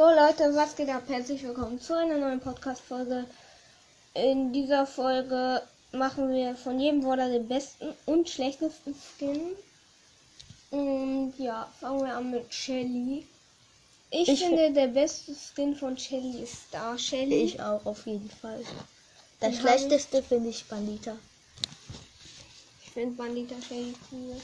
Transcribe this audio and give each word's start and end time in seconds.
So 0.00 0.08
Leute, 0.08 0.54
was 0.54 0.74
geht 0.76 0.88
ab? 0.88 1.02
Herzlich 1.08 1.42
willkommen 1.42 1.78
zu 1.78 1.94
einer 1.94 2.16
neuen 2.16 2.40
Podcast-Folge. 2.40 3.26
In 4.14 4.50
dieser 4.50 4.86
Folge 4.86 5.60
machen 5.92 6.30
wir 6.30 6.56
von 6.56 6.80
jedem 6.80 7.02
Brawler 7.02 7.28
den 7.28 7.46
besten 7.46 7.92
und 8.06 8.26
schlechtesten 8.26 8.94
Skin. 8.94 9.42
Und 10.70 11.34
ja, 11.36 11.70
fangen 11.78 12.06
wir 12.06 12.16
an 12.16 12.30
mit 12.30 12.50
Shelly. 12.50 13.26
Ich, 14.10 14.26
Ich 14.30 14.42
finde, 14.42 14.72
der 14.72 14.86
beste 14.86 15.34
Skin 15.34 15.76
von 15.76 15.98
Shelly 15.98 16.44
ist 16.44 16.68
Star 16.68 16.96
Shelly. 16.98 17.42
Ich 17.42 17.60
auch, 17.60 17.84
auf 17.84 18.06
jeden 18.06 18.30
Fall. 18.30 18.64
Den 19.42 19.52
schlechteste 19.52 20.22
finde 20.22 20.48
ich 20.48 20.64
Bandita. 20.64 21.14
Ich 22.82 22.90
finde 22.92 23.16
Bandita 23.16 23.56
Shelly 23.60 23.94
cool. 24.10 24.40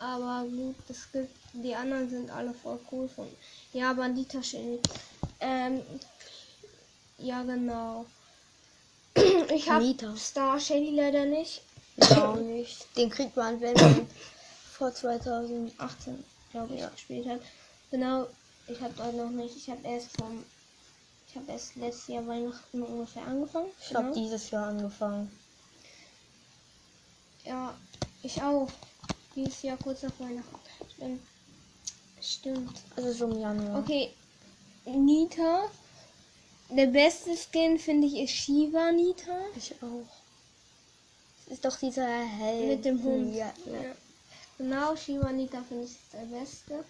Aber 0.00 0.44
gut, 0.48 0.74
es 0.88 1.06
gibt, 1.12 1.30
die 1.52 1.74
anderen 1.74 2.08
sind 2.08 2.30
alle 2.30 2.54
voll 2.54 2.78
cool 2.92 3.08
von. 3.08 3.28
Ja, 3.72 3.92
Bandita 3.92 4.42
Shelly. 4.42 4.80
Ähm, 5.40 5.82
ja, 7.18 7.42
genau. 7.42 8.06
Ich 9.54 9.68
habe. 9.68 10.16
Star 10.16 10.60
Shelly 10.60 10.94
leider 10.94 11.24
nicht. 11.24 11.62
Ich 11.96 12.10
auch 12.12 12.36
nicht. 12.36 12.86
Den 12.96 13.10
kriegt 13.10 13.36
man, 13.36 13.60
wenn 13.60 13.74
man 13.74 14.06
vor 14.72 14.94
2000. 14.94 15.78
18, 15.78 16.24
glaube 16.52 16.74
ich, 16.74 16.90
gespielt 16.92 17.28
hat. 17.28 17.40
Genau, 17.90 18.26
ich 18.68 18.80
habe 18.80 18.94
dort 18.96 19.14
noch 19.14 19.30
nicht. 19.30 19.56
Ich 19.56 19.68
habe 19.68 19.86
erst 19.86 20.16
vom. 20.16 20.44
Ich 21.28 21.36
habe 21.36 21.50
erst 21.52 21.76
letztes 21.76 22.08
Jahr 22.08 22.26
Weihnachten 22.26 22.82
ungefähr 22.82 23.24
angefangen. 23.24 23.70
Ich 23.80 23.94
habe 23.94 24.10
genau. 24.10 24.20
dieses 24.20 24.50
Jahr 24.50 24.68
angefangen. 24.68 25.30
Ja, 27.44 27.74
ich 28.22 28.40
auch. 28.42 28.68
Dieses 29.36 29.62
Jahr 29.62 29.76
kurz 29.76 30.02
nach 30.02 30.18
Weihnachten. 30.18 30.58
Ich 30.88 30.96
bin. 30.96 31.20
Stimmt. 32.22 32.78
Also 32.96 33.12
so 33.12 33.24
im 33.26 33.40
Januar. 33.40 33.80
Okay, 33.80 34.10
Nita. 34.86 35.64
Der 36.70 36.86
beste 36.86 37.30
Skin 37.36 37.78
finde 37.78 38.06
ich 38.06 38.14
ist 38.18 38.30
Shiva 38.32 38.92
Nita. 38.92 39.36
Ich 39.56 39.72
auch. 39.82 40.06
Das 41.46 41.54
ist 41.54 41.64
doch 41.64 41.76
dieser 41.78 42.06
Held. 42.06 42.68
Mit 42.68 42.84
dem 42.84 43.02
Hund. 43.02 43.34
Ja, 43.34 43.52
ja. 43.66 43.72
Ja. 43.82 43.94
Genau, 44.58 44.94
Shiva 44.96 45.32
Nita 45.32 45.62
finde 45.66 45.84
ich 45.84 45.96
der 46.12 46.26
beste. 46.38 46.84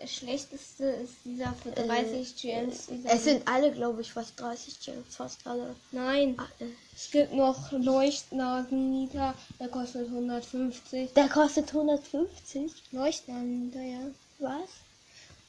Der 0.00 0.06
schlechteste 0.06 0.84
ist 0.84 1.14
dieser 1.24 1.52
für 1.54 1.70
30 1.72 2.36
Gems. 2.36 2.86
dieser- 2.86 3.10
Äh, 3.10 3.16
Es 3.16 3.24
sind 3.24 3.46
alle, 3.48 3.72
glaube 3.72 4.00
ich, 4.00 4.12
fast 4.12 4.38
30 4.38 4.78
Gems. 4.80 5.16
Fast 5.16 5.44
alle. 5.44 5.74
Nein, 5.90 6.36
Alle. 6.38 6.70
es 6.96 7.10
gibt 7.10 7.34
noch 7.34 7.72
Leuchtnasen 7.72 8.90
Nita. 8.90 9.34
Der 9.58 9.68
kostet 9.68 10.08
150. 10.08 11.12
Der 11.14 11.28
kostet 11.28 11.72
150. 11.72 12.72
Leuchtnasen 12.92 13.66
Nita, 13.66 13.80
ja. 13.80 14.00
Was? 14.38 14.68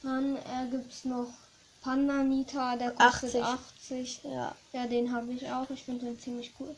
Dann 0.02 0.36
äh, 0.36 0.70
gibt 0.70 0.92
es 0.92 1.04
noch 1.04 1.28
Panda 1.82 2.22
Nita. 2.22 2.76
Der 2.76 2.90
kostet 2.92 3.36
80. 3.36 3.44
80. 3.90 4.20
Ja. 4.24 4.54
Ja, 4.72 4.86
den 4.86 5.12
habe 5.12 5.32
ich 5.32 5.50
auch. 5.50 5.68
Ich 5.70 5.82
finde 5.84 6.06
den 6.06 6.18
ziemlich 6.18 6.52
cool. 6.58 6.74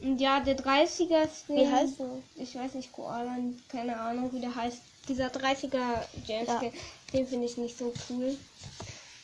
Und 0.00 0.18
ja, 0.20 0.40
der 0.40 0.56
30er 0.56 1.28
Skin. 1.28 1.56
Wie 1.56 1.68
heißt 1.68 1.98
der? 1.98 2.10
Ich 2.36 2.54
weiß 2.54 2.74
nicht, 2.74 2.92
Koala, 2.92 3.36
keine 3.68 3.98
Ahnung, 3.98 4.32
wie 4.32 4.40
der 4.40 4.54
heißt. 4.54 4.78
Dieser 5.08 5.28
30er 5.28 6.04
James 6.26 6.48
Ja. 6.48 6.58
Skin, 6.58 6.72
den 7.12 7.26
finde 7.26 7.46
ich 7.46 7.56
nicht 7.56 7.78
so 7.78 7.92
cool. 8.08 8.36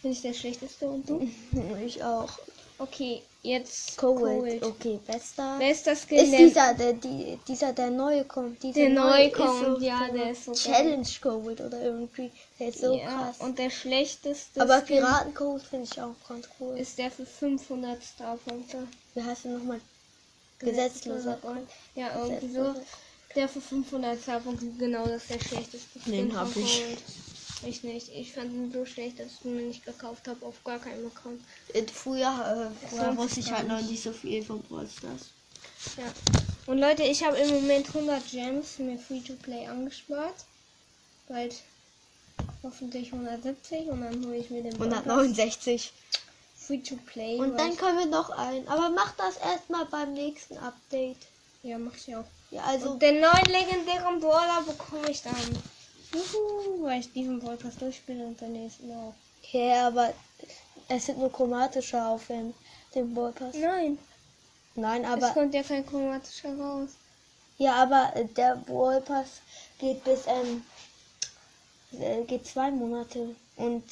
Finde 0.01 0.17
ich 0.17 0.23
der 0.23 0.35
schlechteste 0.35 0.89
und 0.89 1.09
du? 1.09 1.31
Ich 1.85 2.03
auch. 2.03 2.31
Okay, 2.79 3.23
jetzt 3.45 3.97
Cold. 3.99 4.63
Okay, 4.63 4.99
bester. 5.07 5.59
Bester 5.59 5.95
Skin, 5.95 6.19
Ist 6.19 6.33
der, 6.33 6.39
dieser, 6.39 6.75
der, 6.75 6.93
die, 6.95 7.39
dieser, 7.47 7.73
der 7.73 7.91
neue 7.91 8.25
kommt. 8.25 8.63
Dieser 8.63 8.81
der 8.81 8.89
neu 8.91 9.03
neue 9.03 9.27
ist 9.29 9.35
kommt. 9.35 9.79
so 9.79 9.85
ja, 9.85 10.07
der 10.07 10.15
der 10.15 10.31
ist 10.33 10.45
so. 10.47 10.53
Challenge 10.53 11.07
Code 11.21 11.67
oder 11.67 11.81
irgendwie. 11.83 12.31
Der 12.59 12.69
ist 12.69 12.81
so 12.81 12.95
ja, 12.97 13.07
krass. 13.07 13.37
Und 13.41 13.59
der 13.59 13.71
schlechteste 13.71 14.61
Aber 14.61 14.81
Skin 14.81 14.97
Piratencode 14.97 15.63
finde 15.63 15.89
ich 15.93 16.01
auch 16.01 16.15
ganz 16.29 16.49
cool. 16.59 16.79
ist 16.79 16.99
der 16.99 17.11
für 17.11 17.27
500 17.27 18.03
Starpunkte. 18.03 18.89
Wie 19.15 19.23
heißt 19.23 19.45
der 19.45 19.53
nochmal? 19.53 19.81
Gesetzloser. 20.59 21.39
Gold. 21.43 21.69
Ja, 21.95 22.09
irgendwie 22.17 22.53
so. 22.53 22.75
Der 23.37 23.49
für 23.49 23.61
500 23.61 24.21
Starpunkte, 24.21 24.67
genau, 24.79 25.07
das 25.07 25.23
ist 25.23 25.31
der 25.31 25.41
schlechteste. 25.41 25.99
Den 26.07 26.31
von 26.31 26.41
hab 26.41 26.57
ich. 26.57 26.85
Cold. 26.85 26.99
Ich 27.63 27.83
nicht. 27.83 28.09
Ich 28.11 28.33
fand 28.33 28.53
ihn 28.53 28.73
so 28.73 28.85
schlecht, 28.85 29.19
dass 29.19 29.29
ich 29.29 29.45
ihn 29.45 29.57
mir 29.57 29.63
nicht 29.63 29.85
gekauft 29.85 30.27
habe, 30.29 30.45
auf 30.45 30.63
gar 30.65 30.79
keinem 30.79 31.07
Account. 31.07 31.41
Äh, 31.73 31.85
Früher, 31.93 32.71
äh, 32.83 32.89
früher 32.89 33.17
wusste 33.17 33.41
ich 33.41 33.51
halt 33.53 33.69
noch 33.69 33.81
nicht. 33.81 34.03
so 34.03 34.13
viel 34.13 34.45
von 34.45 34.61
Brawl 34.63 34.89
Stars. 34.89 35.29
Ja. 35.97 36.13
Und 36.67 36.79
Leute, 36.79 37.03
ich 37.03 37.23
habe 37.25 37.37
im 37.39 37.51
Moment 37.51 37.89
100 37.89 38.31
Gems 38.31 38.79
mir 38.79 38.99
Free-to-Play 38.99 39.67
angespart. 39.67 40.35
Bald 41.29 41.57
hoffentlich 42.63 43.13
170 43.13 43.87
und 43.89 44.01
dann 44.03 44.25
hole 44.27 44.37
ich 44.37 44.51
mir 44.51 44.63
den 44.63 44.77
Brawl 44.77 44.89
Pass. 44.89 44.99
169. 45.07 45.93
Free-to-Play. 46.59 47.37
Und 47.39 47.59
dann 47.59 47.77
können 47.77 47.99
wir 47.99 48.07
noch 48.07 48.31
ein. 48.31 48.67
Aber 48.69 48.91
mach 48.91 49.13
das 49.17 49.37
erstmal 49.37 49.85
beim 49.87 50.15
nächsten 50.15 50.57
Update. 50.59 51.19
Ja, 51.63 51.79
mach 51.79 51.95
ich 51.97 52.15
auch. 52.17 52.25
Ja, 52.51 52.63
also. 52.65 52.91
Und 52.93 53.03
den 53.03 53.21
neuen 53.21 53.45
legendären 53.47 54.21
Brawler 54.21 54.63
bekomme 54.67 55.11
ich 55.11 55.23
dann. 55.23 55.35
Juhu, 56.15 56.85
weil 56.85 57.01
ich 57.01 57.13
diesen 57.13 57.41
Podcast 57.41 57.81
durchspiele 57.81 58.25
und 58.25 58.41
den 58.41 58.53
nächsten 58.53 58.91
auch. 58.93 59.15
Ja, 59.53 59.89
aber 59.89 60.13
es 60.89 61.07
sind 61.07 61.19
nur 61.19 61.33
chromatische 61.33 62.03
auf 62.03 62.27
dem, 62.29 62.55
dem 62.95 63.15
Brawl 63.15 63.33
Pass. 63.33 63.55
Nein, 63.55 63.99
Nein, 64.75 65.05
es 65.05 65.11
aber. 65.11 65.31
kommt 65.31 65.55
ja 65.55 65.63
kein 65.63 65.87
chromatischer 65.87 66.57
raus. 66.59 66.91
Ja, 67.59 67.75
aber 67.75 68.13
der 68.37 68.57
Brawl 68.57 69.01
Pass 69.01 69.41
geht 69.79 70.03
bis 70.05 70.27
ähm, 70.27 70.65
äh, 72.01 72.23
geht 72.25 72.47
zwei 72.47 72.71
Monate 72.71 73.35
und 73.57 73.85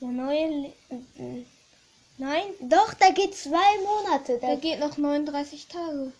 Der 0.00 0.08
neue. 0.08 0.48
Le 0.48 0.72
äh, 0.90 1.44
Nein, 2.18 2.44
doch, 2.60 2.92
da 2.94 3.10
geht 3.10 3.34
zwei 3.34 3.78
Monate. 3.84 4.38
Da, 4.38 4.54
geht 4.56 4.78
noch 4.80 4.96
39 4.96 5.68
Tage. 5.68 6.12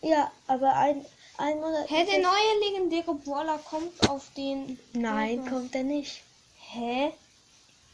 ja, 0.00 0.30
aber 0.46 0.74
ein, 0.74 1.04
ein 1.38 1.58
Monat. 1.60 1.88
Hä, 1.90 2.04
der 2.04 2.18
neue 2.20 2.70
legendäre 2.70 3.14
Brawler 3.14 3.58
kommt 3.58 4.08
auf 4.08 4.26
den. 4.36 4.78
Nein, 4.92 5.36
Brawl 5.38 5.44
Pass. 5.44 5.52
kommt 5.52 5.74
er 5.74 5.82
nicht. 5.84 6.22
Hä? 6.72 7.12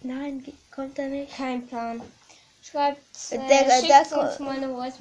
Nein, 0.02 0.44
kommt 0.74 0.98
er 0.98 1.08
nicht. 1.08 1.34
Kein 1.36 1.66
Plan. 1.66 2.00
Schreibt 2.62 3.00
äh, 3.30 3.38
Der- 3.38 3.70
schickt 3.80 4.10
der- 4.12 4.18
uns 4.20 4.38
meine 4.38 4.68
Voice 4.74 4.98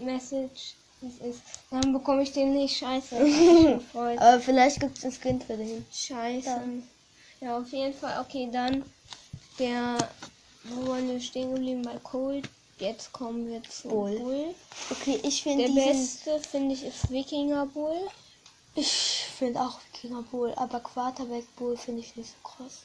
Message, 0.00 0.74
es 1.02 1.24
ist. 1.26 1.40
Dann 1.70 1.92
bekomme 1.92 2.22
ich 2.22 2.32
den 2.32 2.52
nicht. 2.54 2.76
Scheiße. 2.78 3.16
Aber 3.94 4.40
vielleicht 4.40 4.80
gibt 4.80 4.98
es 4.98 5.04
ein 5.04 5.12
Skin 5.12 5.40
für 5.40 5.56
den. 5.56 5.86
Scheiße. 5.92 6.44
Dann. 6.50 6.88
Ja, 7.40 7.58
auf 7.58 7.68
jeden 7.72 7.94
Fall. 7.94 8.20
Okay, 8.20 8.48
dann 8.52 8.84
der. 9.58 9.96
Wo 10.64 10.88
waren 10.88 11.08
wir 11.08 11.20
stehen 11.20 11.54
geblieben? 11.54 11.82
Bei 11.82 11.96
Cold. 12.02 12.48
Jetzt 12.78 13.10
kommen 13.12 13.48
wir 13.48 13.62
zu 13.62 13.88
Bull. 13.88 14.18
Bull. 14.18 14.54
Okay, 14.90 15.18
ich 15.22 15.42
Der 15.42 15.52
finde 15.54 15.66
diesen. 15.66 15.92
beste 15.92 16.40
finde 16.40 16.74
ich 16.74 16.84
ist 16.84 17.10
Wikinger 17.10 17.64
Bull. 17.66 18.08
Ich 18.74 18.92
finde 19.38 19.60
auch 19.60 19.80
Wikinger 19.92 20.22
Bull, 20.22 20.52
aber 20.56 20.80
Quarterback 20.80 21.44
Bull 21.56 21.76
finde 21.78 22.02
ich 22.02 22.14
nicht 22.16 22.28
so 22.30 22.48
krass. 22.48 22.82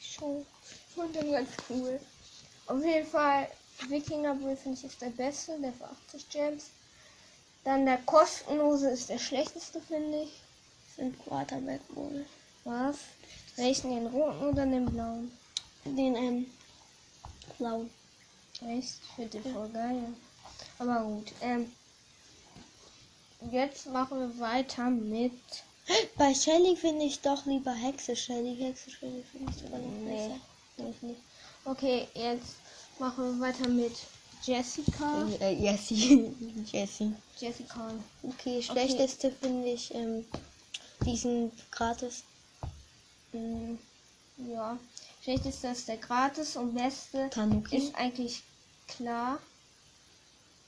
Schon. 0.00 0.46
Ich 0.88 0.94
fand 0.94 1.14
den 1.14 1.30
ganz 1.30 1.50
cool. 1.68 2.00
Auf 2.66 2.82
jeden 2.82 3.06
Fall, 3.06 3.48
Wikinger 3.88 4.34
Bull 4.34 4.56
finde 4.56 4.78
ich 4.78 4.84
ist 4.86 5.02
der 5.02 5.10
beste, 5.10 5.60
der 5.60 5.72
für 5.74 5.84
80 5.84 6.28
Gems. 6.30 6.64
Dann 7.64 7.84
der 7.84 7.98
kostenlose 7.98 8.88
ist 8.90 9.10
der 9.10 9.18
schlechteste, 9.18 9.82
finde 9.82 10.22
ich. 10.22 10.30
Finde 10.94 11.16
Quarterback 11.18 11.86
Bull. 11.88 12.24
Was? 12.64 12.96
Welchen, 13.56 13.90
den 13.90 14.06
roten 14.06 14.46
oder 14.46 14.64
den 14.64 14.86
blauen? 14.86 15.30
Den 15.84 16.16
ähm, 16.16 16.46
blauen. 17.58 17.90
Echt? 18.62 18.94
Finde 19.14 19.38
den 19.40 19.52
voll 19.52 19.68
geil. 19.70 20.04
Aber 20.78 21.02
gut. 21.04 21.32
Ähm, 21.40 21.72
jetzt 23.50 23.86
machen 23.86 24.18
wir 24.18 24.38
weiter 24.40 24.90
mit. 24.90 25.32
Bei 26.16 26.34
Shelly 26.34 26.74
finde 26.76 27.04
ich 27.04 27.20
doch 27.20 27.46
lieber 27.46 27.72
Hexe 27.72 28.16
Shelly. 28.16 28.56
Hexe 28.56 28.90
Shelly 28.90 29.22
finde 29.30 29.52
ich 29.52 29.58
sogar 29.62 29.78
noch 29.78 29.88
Nee, 30.04 30.28
besser. 30.76 30.88
nicht, 30.88 31.02
nicht. 31.02 31.20
Okay, 31.64 32.08
jetzt 32.14 32.56
machen 32.98 33.38
wir 33.40 33.46
weiter 33.46 33.68
mit 33.68 33.92
Jessica. 34.42 35.28
Äh, 35.40 35.54
Jessie. 35.54 36.32
Jessie. 36.72 37.14
Jessica. 37.38 37.90
Okay, 38.22 38.62
schlechteste 38.62 39.30
finde 39.32 39.68
ich 39.68 39.94
ähm, 39.94 40.24
diesen 41.04 41.52
gratis. 41.70 42.22
Mm, 43.32 43.74
Ja. 44.50 44.78
Schlechteste 45.26 45.66
ist 45.66 45.88
der 45.88 45.96
gratis 45.96 46.54
und 46.54 46.72
beste 46.72 47.28
Tanuki. 47.30 47.78
ist 47.78 47.96
eigentlich 47.96 48.44
klar. 48.86 49.40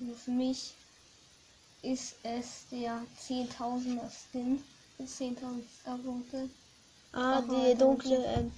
Nur 0.01 0.17
für 0.17 0.33
mich 0.33 0.75
ist 1.83 2.17
es 2.25 2.65
der 2.73 3.01
10.000er 3.29 4.11
Skin. 4.11 4.61
Mit 4.99 5.09
10.000 5.09 5.37
Starpunkte. 5.81 6.51
Ah, 7.13 7.41
die 7.41 7.79
dunkle 7.79 8.17
ähm, 8.17 8.51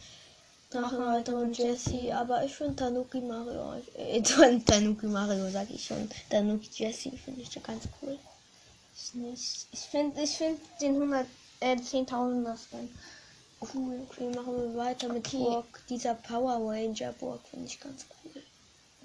Drache, 0.71 0.97
Drachenreiter 0.97 1.37
und 1.37 1.59
Jessie. 1.59 1.91
Jessie. 1.91 2.13
Aber 2.15 2.47
ich 2.47 2.55
finde 2.55 2.77
Tanuki 2.77 3.21
Mario. 3.21 3.75
Äh, 3.95 4.23
Tanuki 4.65 5.05
Mario 5.05 5.51
sag 5.51 5.69
ich 5.69 5.85
schon. 5.85 6.09
Tanuki 6.31 6.71
Jessie 6.83 7.13
finde 7.23 7.43
ich 7.43 7.55
ja 7.55 7.61
ganz 7.61 7.85
cool. 8.01 8.19
Ich 8.97 9.13
nicht. 9.13 9.67
Ich 9.71 9.81
finde 9.81 10.23
ich 10.23 10.31
find 10.31 10.59
den 10.81 10.95
100, 10.95 11.27
äh, 11.61 11.75
10.000er 11.77 12.57
Skin 12.57 12.89
Cool. 13.61 14.01
Okay, 14.09 14.31
machen 14.35 14.57
wir 14.57 14.77
weiter 14.77 15.09
mit 15.09 15.27
Okay. 15.27 15.39
Burg. 15.39 15.81
Dieser 15.89 16.15
Power 16.15 16.55
Ranger 16.71 17.13
Burg 17.13 17.41
finde 17.51 17.67
ich 17.67 17.79
ganz 17.79 18.07
cool. 18.25 18.43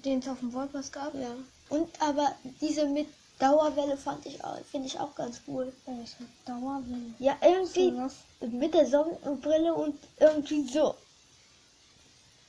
Den 0.04 0.20
es 0.20 0.28
auf 0.28 0.38
dem 0.40 0.52
Wolpers 0.52 0.90
gab. 0.90 1.14
Ja. 1.14 1.30
Und 1.68 1.88
aber 2.00 2.34
diese 2.60 2.86
mit 2.86 3.08
Dauerwelle 3.38 3.96
fand 3.98 4.24
ich 4.24 4.42
auch, 4.42 4.58
finde 4.70 4.86
ich 4.86 4.98
auch 4.98 5.14
ganz 5.14 5.42
cool. 5.46 5.72
Oh, 5.84 5.92
ist 6.02 6.16
eine 6.18 6.28
Dauerwelle. 6.46 7.14
Ja, 7.18 7.36
irgendwie 7.42 7.92
Was? 7.96 8.14
mit 8.40 8.72
der 8.72 8.86
Sonnenbrille 8.86 9.74
und 9.74 9.98
irgendwie 10.18 10.66
so. 10.66 10.94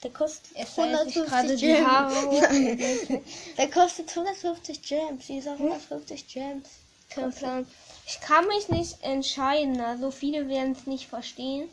Der 0.03 0.11
kostet 0.11 0.55
Es 0.55 0.69
fällt 0.73 1.11
sich 1.11 1.15
gerade 1.15 1.49
150 1.49 1.59
die 1.59 1.65
Gems. 1.67 3.09
Nein. 3.09 3.23
Der 3.57 3.69
kostet 3.69 4.09
150 4.09 4.81
Gems. 4.81 5.25
Dieser 5.25 5.53
150 5.53 6.27
Gems. 6.27 6.69
Plan. 7.09 7.65
Ich 8.05 8.19
kann 8.21 8.47
mich 8.47 8.69
nicht 8.69 9.01
entscheiden. 9.01 9.81
Also 9.81 10.11
viele 10.11 10.47
werden 10.47 10.73
es 10.73 10.85
nicht 10.85 11.07
verstehen. 11.07 11.67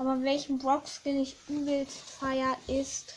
Aber 0.00 0.22
welchen 0.22 0.56
Brock-Skin 0.56 1.20
ich 1.20 1.36
übelst 1.46 1.98
feier 1.98 2.56
ist 2.66 3.14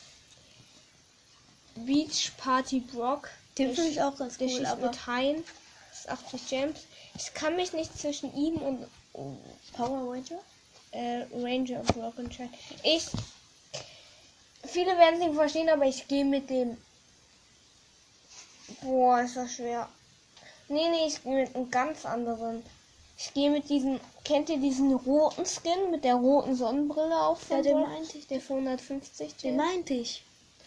Beach 1.76 2.34
Party 2.36 2.82
Brock. 2.82 3.30
Den 3.58 3.74
finde 3.74 3.92
ich 3.92 4.02
auch 4.02 4.18
ganz 4.18 4.38
Der 4.38 4.50
cool, 4.50 4.66
aber 4.66 4.88
mit 4.88 5.08
Haien. 5.08 5.46
Das 5.90 6.00
ist 6.02 6.10
80 6.10 6.50
Gems. 6.50 6.80
Ich 7.16 7.34
kann 7.34 7.56
mich 7.56 7.72
nicht 7.72 7.98
zwischen 7.98 8.36
ihm 8.36 8.56
und 8.56 8.86
Power 9.72 10.12
Ranger? 10.14 10.42
äh, 10.92 11.26
Ranger 11.34 11.84
Brock 11.84 12.20
entscheiden. 12.20 12.54
Ich. 12.84 13.08
Viele 14.66 14.98
werden 14.98 15.22
es 15.22 15.26
nicht 15.28 15.36
verstehen, 15.36 15.70
aber 15.70 15.86
ich 15.86 16.06
gehe 16.10 16.26
mit 16.26 16.50
dem. 16.50 16.78
Boah, 18.82 19.22
ist 19.22 19.38
das 19.38 19.54
schwer. 19.54 19.88
Nee, 20.68 20.90
nee, 20.90 21.08
ich 21.08 21.24
gehe 21.24 21.46
mit 21.46 21.56
einem 21.56 21.72
ganz 21.72 22.06
anderen. 22.06 22.62
Ich 23.26 23.34
gehe 23.34 23.50
mit 23.50 23.70
diesem. 23.70 24.02
Kennt 24.26 24.50
ihr 24.50 24.58
diesen 24.58 24.94
roten 24.94 25.46
Skin 25.46 25.92
mit 25.92 26.04
der 26.04 26.16
roten 26.16 26.56
Sonnenbrille 26.56 27.18
auf? 27.18 27.50
Ja, 27.50 27.62
den 27.62 27.74
Brock? 27.78 27.88
meinte 27.90 28.18
ich. 28.18 28.28
Der 28.28 28.42
für 28.42 28.54
150 28.54 29.36
Den 29.38 29.56
meinte 29.56 29.94
ich. 29.94 30.24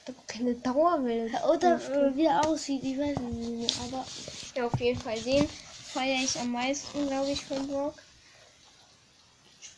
Da 0.07 0.15
keine 0.27 0.55
Dauerwelle. 0.55 1.31
Oder 1.53 1.77
äh, 1.77 2.17
wie 2.17 2.25
er 2.25 2.47
aussieht, 2.47 2.83
ich 2.83 2.99
weiß 2.99 3.19
nicht 3.19 3.51
mehr. 3.51 3.69
Aber 3.87 4.07
Ja, 4.55 4.67
auf 4.67 4.81
jeden 4.81 4.99
Fall 4.99 5.21
den 5.21 5.47
feiere 5.49 6.23
ich 6.23 6.39
am 6.39 6.53
meisten, 6.53 7.07
glaube 7.09 7.31
ich, 7.31 7.45
von 7.45 7.67
Brock. 7.67 7.95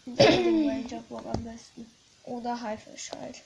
den 0.07 0.17
Ranger 0.69 1.03
Burg 1.09 1.27
am 1.27 1.45
besten. 1.45 1.91
Oder 2.25 2.61
Haifisch 2.61 3.11
halt. 3.19 3.43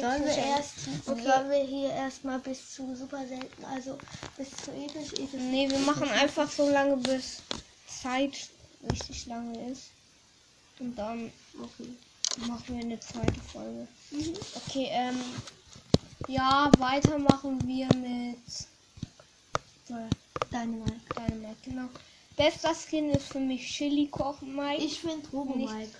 Sollen 0.00 0.24
wir 0.24 0.36
erst, 0.36 0.72
Okay. 1.06 1.22
sollen 1.22 1.50
wir 1.50 1.64
hier 1.64 1.90
erstmal 1.90 2.38
bis 2.40 2.74
zu 2.74 2.96
super 2.96 3.24
selten, 3.26 3.64
also 3.66 3.98
bis 4.36 4.48
zu 4.50 4.70
episch, 4.72 5.12
episch. 5.12 5.40
Nee, 5.40 5.70
wir 5.70 5.78
machen 5.80 6.08
einfach 6.08 6.50
so 6.50 6.68
lange, 6.68 6.96
bis 6.96 7.40
Zeit 7.86 8.48
richtig 8.90 9.26
lange 9.26 9.70
ist. 9.70 9.84
Und 10.78 10.96
dann 10.96 11.30
Okay. 11.58 11.88
machen 12.48 12.64
wir 12.76 12.84
eine 12.84 13.00
zweite 13.00 13.40
Folge. 13.40 13.86
Mhm. 14.10 14.34
Okay, 14.54 14.88
ähm. 14.90 15.18
Ja, 16.26 16.72
weitermachen 16.78 17.66
wir 17.66 17.86
mit 17.94 18.38
Dynamite. 19.88 20.92
Dynamite, 21.16 21.56
genau. 21.64 21.88
Bester 22.36 22.74
Skin 22.74 23.10
ist 23.10 23.28
für 23.28 23.38
mich 23.40 23.66
Chili 23.66 24.08
Koch 24.08 24.40
Mike. 24.40 24.82
Ich 24.82 25.00
finde 25.00 25.28
Robo 25.28 25.54
Nicht. 25.54 25.72
Mike. 25.72 25.90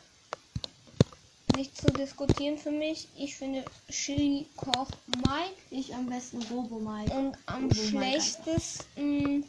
Nicht 1.57 1.77
zu 1.77 1.93
diskutieren 1.93 2.59
für 2.59 2.73
mich. 2.73 3.07
Ich 3.17 3.37
finde 3.37 3.65
Chili 3.91 4.47
Koch 4.57 4.89
Mike. 5.07 5.55
Ich 5.71 5.95
am 5.95 6.09
besten 6.09 6.43
Robo 6.45 6.81
Mike. 6.81 7.13
Und 7.15 7.37
am 7.47 7.71
Robo 7.71 7.99
Mike 7.99 9.45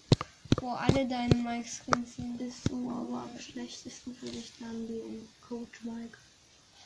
wo 0.65 0.71
alle 0.71 1.05
deine 1.07 1.35
Mike 1.35 1.69
Skins 1.69 2.15
sind. 2.15 2.41
Ist 2.41 2.65
so, 2.67 2.89
aber 2.89 3.29
am 3.29 3.39
schlechtesten 3.39 4.19
würde 4.19 4.37
ich 4.39 4.51
dann 4.59 4.87
den 4.87 5.29
Coach 5.47 5.81
Mike. 5.83 6.17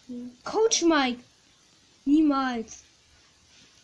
nehmen. 0.07 0.37
Coach 0.43 0.81
Mike. 0.81 1.23
Niemals. 2.03 2.83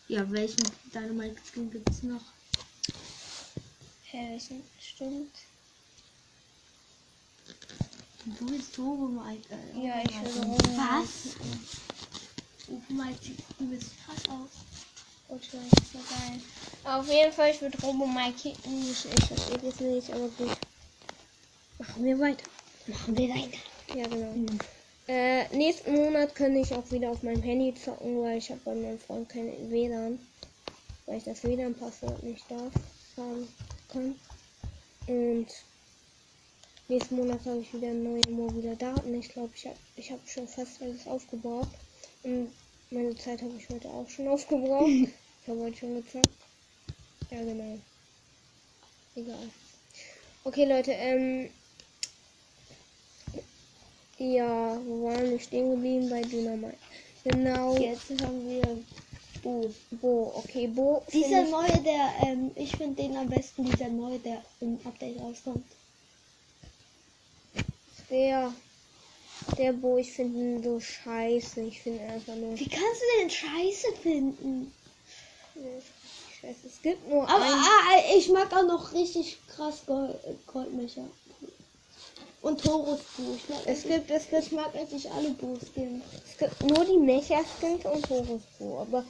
Ja, 0.08 0.30
welchen 0.30 0.64
Dynamite 0.92 1.40
Skin 1.50 1.70
gibt 1.70 1.88
es 1.88 2.02
noch? 2.02 2.20
Hä, 4.10 4.32
welchen? 4.32 4.62
Stimmt. 4.80 5.34
Du 8.38 8.50
willst 8.50 8.78
Robo 8.78 9.06
Mike. 9.08 9.48
Äh, 9.50 9.86
Ja, 9.86 10.02
ich 10.02 10.10
will. 10.10 10.58
Was? 10.76 11.36
Robo 12.68 12.92
Mike 12.92 13.18
sieht 13.22 13.38
übelst 13.58 13.92
krass 14.04 14.28
aus. 14.28 14.50
Ist 15.28 15.50
so 15.50 15.58
geil. 15.58 16.40
Auf 16.84 17.08
jeden 17.08 17.32
Fall, 17.32 17.50
ich 17.50 17.60
würde 17.60 17.78
Robo 17.82 18.06
Mike 18.06 18.38
kicken. 18.40 18.90
Ich, 18.90 18.98
verstehe 18.98 19.58
das 19.58 19.80
nicht, 19.80 20.10
aber 20.12 20.28
gut. 20.28 20.56
Machen 21.78 22.04
wir 22.04 22.18
weiter. 22.18 22.44
Machen 22.86 23.18
wir 23.18 23.28
weiter. 23.30 23.58
Ja, 23.94 24.06
genau. 24.06 24.32
Mhm. 24.32 24.58
Äh, 25.08 25.48
nächsten 25.56 25.94
Monat 25.94 26.34
kann 26.34 26.56
ich 26.56 26.72
auch 26.72 26.90
wieder 26.90 27.10
auf 27.10 27.22
meinem 27.22 27.42
Handy 27.42 27.74
zocken, 27.74 28.22
weil 28.22 28.38
ich 28.38 28.50
habe 28.50 28.60
bei 28.64 28.74
meinem 28.74 28.98
Freund 28.98 29.28
keine 29.28 29.52
WLAN. 29.70 30.18
Weil 31.06 31.18
ich 31.18 31.24
das 31.24 31.42
WLAN-Passwort 31.44 32.22
nicht 32.22 32.44
darf, 32.50 32.72
haben 33.16 33.48
kann. 33.92 34.14
Und 35.06 35.46
nächsten 36.88 37.16
Monat 37.16 37.44
habe 37.46 37.60
ich 37.60 37.72
wieder 37.72 37.92
neue 37.92 38.28
mobile 38.30 38.76
Daten. 38.76 39.14
Ich 39.14 39.28
glaube, 39.28 39.50
ich 39.54 39.66
habe 39.66 39.76
ich 39.96 40.10
hab 40.10 40.28
schon 40.28 40.48
fast 40.48 40.80
alles 40.80 41.06
aufgebraucht. 41.06 41.70
Und 42.22 42.50
meine 42.90 43.16
Zeit 43.16 43.42
habe 43.42 43.54
ich 43.58 43.68
heute 43.68 43.88
auch 43.88 44.08
schon 44.08 44.28
aufgebraucht. 44.28 44.88
ich 44.88 45.48
habe 45.48 45.60
heute 45.60 45.76
schon 45.76 45.96
gezockt. 45.96 46.28
Ja, 47.30 47.42
genau. 47.42 47.78
Egal. 49.16 49.48
Okay, 50.44 50.64
Leute, 50.64 50.92
ähm, 50.92 51.50
ja, 54.18 54.80
wo 54.86 55.04
waren 55.04 55.30
wir 55.30 55.40
stehen 55.40 55.70
geblieben? 55.70 56.08
Bei 56.08 56.22
Dynamite. 56.22 56.76
Genau. 57.24 57.76
Jetzt 57.76 58.10
haben 58.22 58.48
wir 58.48 58.78
Bo. 59.42 59.74
Bo, 59.90 60.32
okay, 60.36 60.68
Bo. 60.68 61.02
Dieser 61.12 61.44
neue, 61.44 61.80
der, 61.82 62.12
ähm, 62.20 62.50
ich 62.54 62.76
finde 62.76 63.02
den 63.02 63.16
am 63.16 63.28
besten, 63.28 63.64
dieser 63.64 63.88
neue, 63.88 64.18
der 64.20 64.42
im 64.60 64.78
Update 64.84 65.20
rauskommt. 65.20 65.64
der, 68.10 68.52
der 69.58 69.72
Bo, 69.72 69.96
ich 69.98 70.12
finde 70.12 70.38
ihn 70.38 70.62
so 70.62 70.80
scheiße. 70.80 71.60
Ich 71.62 71.80
finde 71.82 72.02
einfach 72.04 72.34
nur 72.34 72.58
Wie 72.58 72.68
kannst 72.68 73.00
du 73.00 73.20
den 73.20 73.30
scheiße 73.30 73.86
finden? 74.02 74.72
scheiße. 76.40 76.66
Es 76.66 76.82
gibt 76.82 77.08
nur 77.08 77.28
Aber 77.28 77.44
einen. 77.44 77.54
ah, 77.54 78.16
ich 78.16 78.28
mag 78.30 78.52
auch 78.54 78.66
noch 78.66 78.92
richtig 78.92 79.38
krass 79.48 79.82
Gold, 79.86 80.16
Goldmecher. 80.46 81.04
Und 82.42 82.62
Horus 82.64 83.00
Bo. 83.16 83.34
Ich 83.34 83.48
mag, 83.48 83.58
Es 83.66 83.82
gibt, 83.82 84.10
es 84.10 84.28
gibt, 84.28 84.42
ich 84.44 84.52
mag 84.52 84.74
eigentlich 84.74 85.10
alle 85.10 85.30
Bo-Skins. 85.30 86.04
es 86.30 86.38
gibt 86.38 86.62
nur 86.62 86.84
die 86.84 86.98
Mecha-Skins 86.98 87.84
und 87.84 88.08
Horus 88.10 88.42
Bo. 88.58 88.78
Aber 88.80 89.04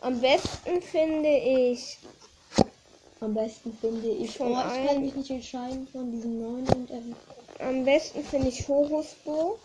am 0.00 0.20
besten 0.20 0.80
finde 0.80 1.28
ich. 1.38 1.98
Am 3.20 3.34
besten 3.34 3.76
finde 3.80 4.08
ich. 4.08 4.36
Von 4.36 4.52
oh, 4.52 4.58
ich 4.60 4.86
kann 4.86 5.02
mich 5.02 5.14
nicht 5.14 5.30
entscheiden 5.30 5.86
von 5.92 6.10
diesen 6.12 6.40
neuen 6.40 6.66
und 6.68 6.90
ähm, 6.90 7.16
Am 7.58 7.84
besten 7.84 8.24
finde 8.24 8.48
ich 8.48 8.66
Horus 8.68 9.08
Bo. 9.24 9.58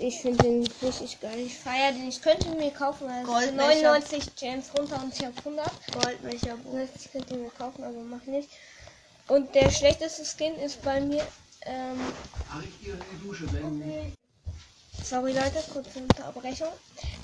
Ich 0.00 0.20
finde 0.20 0.44
den 0.44 0.68
richtig 0.80 1.20
geil. 1.20 1.40
Ich 1.40 1.58
feiere 1.58 1.92
den. 1.92 2.08
Ich 2.08 2.22
könnte 2.22 2.46
ihn 2.46 2.56
mir 2.56 2.70
kaufen, 2.70 3.08
weil 3.08 3.22
es 3.22 3.46
sind 3.46 3.56
Goldmecher. 3.58 3.92
99 3.92 4.36
Gems 4.36 4.66
runter 4.78 5.02
und 5.02 5.12
ich 5.14 5.24
habe 5.24 5.36
100. 5.38 5.70
Goldmecher 5.92 6.56
ich 6.94 7.10
könnte 7.10 7.34
ihn 7.34 7.42
mir 7.42 7.50
kaufen, 7.50 7.82
aber 7.82 8.00
mach 8.02 8.22
nicht. 8.26 8.48
Und 9.26 9.52
der 9.54 9.70
schlechteste 9.70 10.24
Skin 10.24 10.54
ist 10.54 10.80
bei 10.82 11.00
mir. 11.00 11.26
Ähm, 11.62 11.98
wenn. 13.50 14.12
sorry 15.02 15.32
Leute, 15.32 15.62
kurze 15.72 15.98
Unterbrechung. 15.98 16.72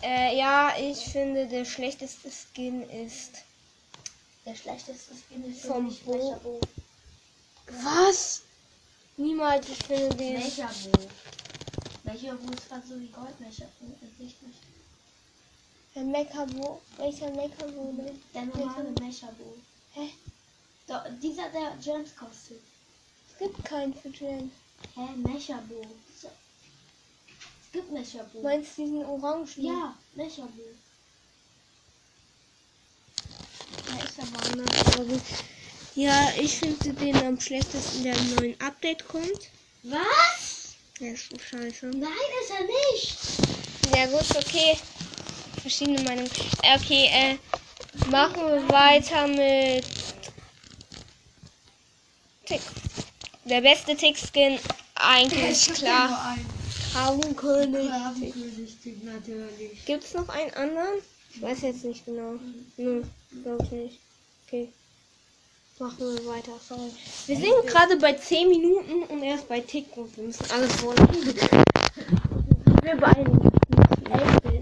Äh, 0.03 0.37
ja, 0.37 0.73
ich 0.77 0.99
finde 0.99 1.47
der 1.47 1.65
schlechteste 1.65 2.29
Skin 2.31 2.83
ist. 2.91 3.45
Der 4.45 4.57
schlechteste 4.57 5.15
Skin 5.15 5.45
ist 5.51 5.65
Vom 5.65 5.97
Bo. 6.05 6.61
Was? 7.85 8.43
Niemals, 9.17 9.69
ich 9.69 9.79
finde 9.79 10.15
den. 10.17 10.43
Welcher 10.43 10.71
Bo 10.91 10.99
fast 12.69 12.89
so 12.89 13.01
wie 13.01 13.09
Goldmecher? 13.09 13.69
Finde 13.79 13.97
ich 14.19 14.35
nicht. 14.43 14.59
Der 15.95 16.03
Mekabo. 16.03 16.81
Welcher 16.97 17.31
Mekabo 17.31 17.95
denn? 17.97 18.21
Der 18.35 18.45
normale 18.47 18.91
Mecha 19.01 19.29
Bo. 19.39 19.57
Hä? 19.93 20.11
Doch, 20.87 21.03
dieser, 21.23 21.49
der 21.51 21.77
Gems 21.83 22.15
kostet. 22.17 22.61
Es 23.31 23.39
gibt 23.39 23.65
keinen 23.65 23.95
für 23.95 24.09
Jen. 24.09 24.51
Hä, 24.95 25.09
Mecha 25.17 25.63
Bo. 25.69 25.83
Es 26.17 26.27
gibt 27.73 27.93
Mecha 27.93 28.25
Bo. 28.33 28.43
Meinst 28.43 28.77
du 28.77 28.83
diesen 28.83 29.05
Orangen? 29.05 29.49
Ja, 29.57 29.97
Mecha 30.15 30.43
Bo. 30.43 30.63
Der 33.87 34.05
ist 34.05 34.21
aber 34.21 34.45
anders. 34.51 34.97
Gut. 34.97 35.23
Ja, 35.95 36.33
ich 36.37 36.59
finde 36.59 36.93
den 36.95 37.17
am 37.17 37.41
schlechtesten, 37.41 38.03
der 38.03 38.17
im 38.17 38.35
neuen 38.35 38.61
Update 38.61 39.07
kommt. 39.07 39.49
Was? 39.85 40.54
Der 41.01 41.13
ist 41.13 41.29
so 41.29 41.39
scheiße. 41.39 41.87
Nein, 41.87 42.11
ist 42.41 42.51
er 42.51 42.65
nicht. 42.67 43.97
Ja 43.97 44.07
gut, 44.07 44.37
okay. 44.37 44.77
Verschiedene 45.61 46.03
Meinungen. 46.03 46.31
Äh, 46.63 46.79
Okay, 46.79 47.09
äh, 47.13 47.37
machen 48.11 48.37
wir 48.37 48.69
weiter 48.69 49.27
mit 49.27 49.85
Tick. 52.47 52.61
Der 53.45 53.61
beste 53.61 53.97
Tick-Skin, 53.97 54.59
eigentlich 54.95 55.73
klar. 55.75 56.37
Natürlich. 59.05 59.85
Gibt 59.87 60.05
es 60.05 60.15
noch 60.15 60.29
einen 60.29 60.55
anderen? 60.55 61.03
Ich 61.35 61.43
weiß 61.43 61.63
jetzt 61.63 61.85
nicht 61.85 62.05
genau. 62.07 62.35
Nö, 62.77 63.03
glaube 63.43 63.65
ich 63.65 63.71
nicht. 63.73 63.99
Okay. 64.47 64.69
Machen 65.79 65.99
wir 65.99 66.27
weiter. 66.27 66.53
Sorry. 66.67 66.91
Wir 67.27 67.37
sind 67.37 67.67
gerade 67.67 67.97
bei 67.97 68.13
10 68.13 68.49
Minuten 68.49 69.03
und 69.05 69.23
erst 69.23 69.49
bei 69.49 69.61
TikTok. 69.61 70.09
Wir 70.17 70.25
müssen 70.25 70.45
alles 70.53 70.73
vorlesen. 70.77 71.35
Wir 72.83 72.97
beeilen. 72.97 73.51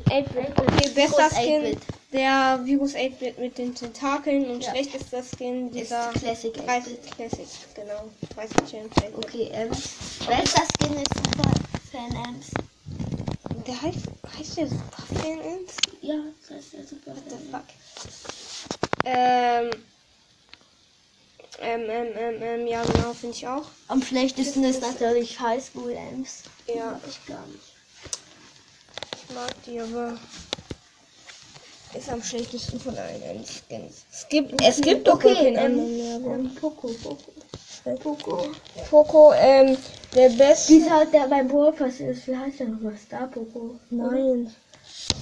8-Bit. 0.09 0.59
Okay, 0.59 0.89
bester 0.95 1.31
Virus 1.31 1.33
Skin. 1.35 1.63
8-Bit. 1.63 1.79
Der 2.13 2.61
Virus 2.65 2.95
8-Bit 2.95 3.39
mit 3.39 3.59
den 3.59 3.75
Tentakeln 3.75 4.51
und 4.51 4.63
Ja. 4.65 4.71
schlechtester 4.71 5.23
Skin 5.23 5.71
dieser 5.71 6.11
Ist 6.15 6.21
Classic 6.23 6.55
30 6.55 6.93
8-Bit. 6.99 7.11
Classic. 7.17 7.47
Genau. 7.75 8.11
30 8.35 8.57
Champ 8.71 8.97
8-Bit. 8.99 9.19
Okay, 9.25 9.51
Ems. 9.53 9.89
Bester 10.27 10.63
Skin 10.79 10.97
ist 10.97 11.15
Super 11.15 11.51
Fan 11.91 12.25
Ems. 12.27 12.51
Der 13.67 13.81
heißt, 13.83 13.99
heißt 14.39 14.57
der 14.59 14.67
Superfan 14.67 15.41
ins? 15.41 15.77
Ja, 16.01 16.15
das 16.41 16.57
heißt 16.57 16.73
der 16.73 16.85
Super 16.87 17.11
What 17.13 17.23
the 17.29 17.37
Fan. 17.51 17.61
fuck? 17.61 19.05
Ähm. 19.05 19.71
Ähm, 21.63 21.83
ähm, 21.89 22.07
ähm, 22.19 22.43
ähm, 22.43 22.67
ja, 22.67 22.83
genau, 22.85 23.13
finde 23.13 23.37
ich 23.37 23.47
auch. 23.47 23.65
Am 23.89 24.03
schlechtesten 24.03 24.65
ist 24.65 24.81
natürlich 24.83 25.39
High 25.39 25.65
School 25.65 25.93
Ems. 25.93 26.43
Ja. 26.67 26.93
Mag 26.93 27.01
ich 27.09 27.27
gar 27.27 27.47
nicht. 27.47 27.65
Ich 29.29 29.35
mag 29.35 29.53
die, 29.65 29.81
aber 29.81 30.19
ist 31.95 32.09
am 32.09 32.23
schlechtesten 32.23 32.81
von 32.81 32.97
allen 32.97 33.45
Skins. 33.45 34.05
Es 34.11 34.29
gibt, 34.29 34.61
es 34.63 34.81
gibt 34.81 35.07
doch 35.07 35.15
Okay, 35.15 35.55
keinen 35.55 35.79
ähm, 35.79 36.25
aber- 36.25 36.35
Ähm, 36.35 36.55
Poco, 36.61 36.89
Poco. 37.03 37.33
Poco. 38.03 38.47
Poco, 38.91 39.33
ähm, 39.35 39.77
der 40.15 40.31
beste. 40.31 40.73
Dieser, 40.73 41.05
der 41.07 41.27
beim 41.29 41.49
Ballpass 41.49 42.01
ist, 42.01 42.27
wie 42.29 42.37
heißt 42.37 42.61
der 42.61 42.69
nochmal? 42.69 42.97
Star 42.97 43.27
Poco? 43.29 43.79
Nein. 43.91 44.55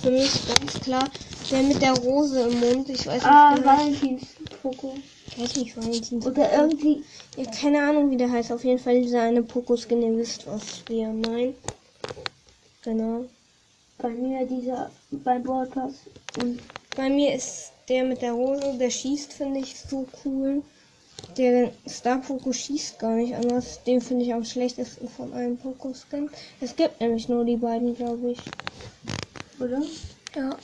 Für 0.02 0.11
mich 0.11 0.30
ganz 0.47 0.80
klar, 0.80 1.09
der 1.50 1.62
mit 1.62 1.82
der 1.82 1.92
Rose 1.94 2.40
im 2.49 2.61
Mund. 2.61 2.88
Ich 2.88 3.06
weiß 3.06 3.14
nicht, 3.14 3.25
Ah. 3.26 3.59
Valentins 3.62 4.23
Poco. 4.62 4.97
Ich 5.30 5.42
weiß 5.42 5.56
nicht, 5.56 5.76
Valentin. 5.76 6.22
Oder 6.22 6.52
irgendwie. 6.52 7.04
Ja, 7.37 7.44
keine 7.50 7.82
Ahnung, 7.82 8.10
wie 8.10 8.16
der 8.16 8.30
heißt. 8.30 8.52
Auf 8.52 8.64
jeden 8.64 8.78
Fall 8.78 9.00
dieser 9.00 9.22
eine 9.22 9.42
Poco-Skin. 9.42 10.02
Ihr 10.02 10.16
wisst, 10.16 10.46
was 10.46 10.82
wir 10.88 11.08
meinen. 11.08 11.54
Genau. 12.82 13.25
Bei 13.99 14.08
mir 14.08 14.46
dieser 14.46 14.90
beim 15.10 15.42
Ballpass. 15.42 15.92
Und 16.40 16.60
Bei 16.96 17.08
mir 17.10 17.34
ist 17.34 17.72
der 17.88 18.04
mit 18.04 18.22
der 18.22 18.32
Rose, 18.32 18.76
der 18.78 18.90
schießt, 18.90 19.32
finde 19.32 19.60
ich 19.60 19.78
so 19.78 20.06
cool. 20.25 20.62
Der 21.37 21.70
Star 21.87 22.18
Poco 22.18 22.52
schießt 22.52 22.99
gar 22.99 23.14
nicht 23.14 23.34
anders. 23.34 23.82
Den 23.84 24.00
finde 24.00 24.25
ich 24.25 24.32
am 24.32 24.44
schlechtesten 24.44 25.08
von 25.08 25.32
allen 25.32 25.58
Poco-Skin. 25.58 26.30
Es 26.60 26.75
gibt 26.75 27.00
nämlich 27.00 27.28
nur 27.28 27.44
die 27.44 27.56
beiden, 27.56 27.94
glaube 27.94 28.32
ich. 28.32 28.38
oder? 29.60 29.82
Ja. 30.34 30.56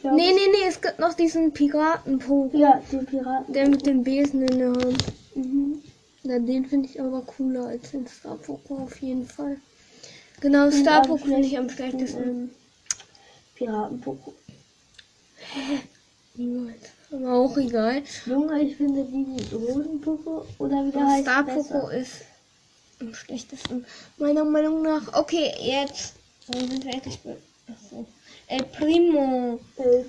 Ich 0.00 0.02
glaube. 0.02 0.16
Nee, 0.16 0.32
nee, 0.32 0.48
nee, 0.50 0.66
es 0.66 0.80
gibt 0.80 0.98
noch 0.98 1.12
diesen 1.12 1.52
Piraten-Poco. 1.52 2.56
Ja, 2.56 2.80
die 2.90 3.04
Piraten. 3.04 3.52
Der 3.52 3.68
mit 3.68 3.84
dem 3.84 4.02
Besen 4.02 4.48
in 4.48 4.58
der 4.58 4.68
Hand. 4.68 5.04
Mhm. 5.34 5.82
Na, 6.22 6.38
den 6.38 6.64
finde 6.64 6.88
ich 6.88 6.98
aber 6.98 7.20
cooler 7.20 7.66
als 7.66 7.90
den 7.90 8.06
Star 8.06 8.36
Poco 8.36 8.78
auf 8.78 8.98
jeden 9.02 9.26
Fall. 9.26 9.58
Genau, 10.40 10.70
Star 10.70 11.02
Poco 11.02 11.18
finde 11.18 11.40
ich 11.40 11.58
am 11.58 11.68
schlechtesten, 11.68 12.50
Piraten 13.54 14.00
Poco. 14.00 14.32
Niemals. 16.34 16.80
Aber 17.12 17.34
auch 17.34 17.56
egal. 17.58 18.02
Junge, 18.24 18.62
ich 18.62 18.76
finde 18.76 19.04
diesen 19.04 19.38
Rosen 19.52 20.00
Poco 20.00 20.46
oder 20.56 20.82
wie 20.86 20.92
der 20.92 21.06
heißt. 21.08 21.24
Star. 21.24 21.44
Poco 21.44 21.88
ist 21.88 22.22
am 23.00 23.12
schlechtesten. 23.12 23.84
Meiner 24.16 24.44
Meinung 24.44 24.80
nach. 24.80 25.12
Okay, 25.12 25.52
jetzt. 25.60 26.14
Dann 26.48 26.70
sind 26.70 26.86
wir. 26.86 27.36
Achso. 27.68 28.06
El 28.50 28.64
Primo. 28.64 29.60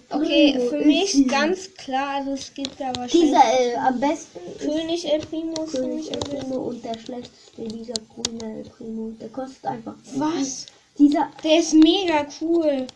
Okay, 0.09 0.53
Primo 0.53 0.69
für 0.69 0.83
mich 0.83 1.27
ganz 1.27 1.71
klar. 1.75 2.15
Also 2.15 2.31
es 2.31 2.51
gibt 2.55 2.79
da 2.79 2.87
wahrscheinlich. 2.87 3.11
Dieser 3.11 3.43
äh, 3.59 3.75
am 3.75 3.99
besten 3.99 4.39
König 4.57 5.05
El 5.13 5.19
Primo 5.19 5.63
ist 5.63 5.73
König 5.73 6.11
El. 6.11 6.17
Primo 6.17 6.55
und 6.55 6.83
der 6.83 6.97
schlechteste 6.97 7.61
dieser 7.61 7.93
grüne 8.09 8.57
El 8.57 8.63
Primo. 8.63 9.11
Der 9.21 9.29
kostet 9.29 9.65
einfach. 9.65 9.93
Was? 10.15 10.65
Dieser. 10.97 11.29
Der 11.43 11.59
ist 11.59 11.73
mega 11.75 12.25
cool. 12.41 12.87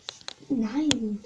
Nein. 0.48 1.20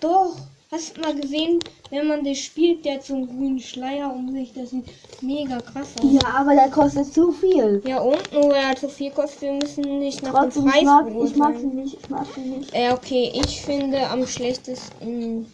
Doch. 0.00 0.36
Hast 0.72 0.96
du 0.96 1.02
mal 1.02 1.14
gesehen, 1.14 1.60
wenn 1.90 2.06
man 2.08 2.24
das 2.24 2.38
spielt, 2.38 2.86
der 2.86 2.94
hat 2.94 3.04
so 3.04 3.12
einen 3.12 3.26
grünen 3.26 3.60
Schleier 3.60 4.10
um 4.10 4.32
sich. 4.32 4.54
Das 4.54 4.70
sieht 4.70 4.86
mega 5.20 5.60
krass 5.60 5.88
aus. 5.98 6.10
Ja, 6.10 6.26
aber 6.32 6.54
der 6.54 6.70
kostet 6.70 7.12
zu 7.12 7.30
viel. 7.30 7.82
Ja, 7.86 8.00
und 8.00 8.32
nur 8.32 8.48
weil 8.48 8.70
er 8.70 8.74
zu 8.74 8.88
viel 8.88 9.10
kostet, 9.10 9.42
wir 9.42 9.52
müssen 9.52 9.98
nicht 9.98 10.22
nach 10.22 10.32
dem 10.32 10.40
Trotzdem, 10.40 10.66
ich 10.66 10.72
Preis 10.72 10.84
mag, 10.84 11.06
ich 11.08 11.36
mag 11.36 11.60
ihn 11.60 11.74
nicht. 11.74 11.98
Ich 12.00 12.08
mag 12.08 12.26
ihn 12.38 12.58
nicht. 12.58 12.74
Äh, 12.74 12.90
okay, 12.90 13.32
ich 13.34 13.60
finde 13.60 14.08
am 14.08 14.26
schlechtesten. 14.26 15.46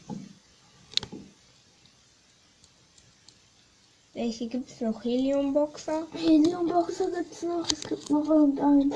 Welche 4.14 4.46
gibt 4.46 4.70
es 4.70 4.80
noch? 4.80 5.02
Heliumboxer? 5.02 6.06
Heliumboxer 6.12 7.10
gibt's 7.10 7.42
noch. 7.42 7.66
Es 7.72 7.82
gibt 7.82 8.08
noch 8.08 8.28
irgendeinen. 8.28 8.94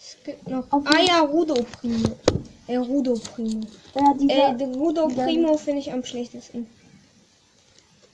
Es 0.00 0.16
gibt 0.24 0.48
noch. 0.48 0.64
Auf 0.70 0.82
Ah 0.84 1.00
ja, 1.00 1.20
Rudo 1.20 1.54
Primo. 1.80 2.16
Äh, 2.70 2.76
Rudo 2.76 3.14
Primo. 3.14 3.66
Ja, 3.96 4.14
dieser. 4.14 4.60
Äh, 4.60 4.64
Rudo 4.64 5.08
Primo 5.08 5.56
finde 5.56 5.80
ich 5.80 5.92
am 5.92 6.04
schlechtesten. 6.04 6.68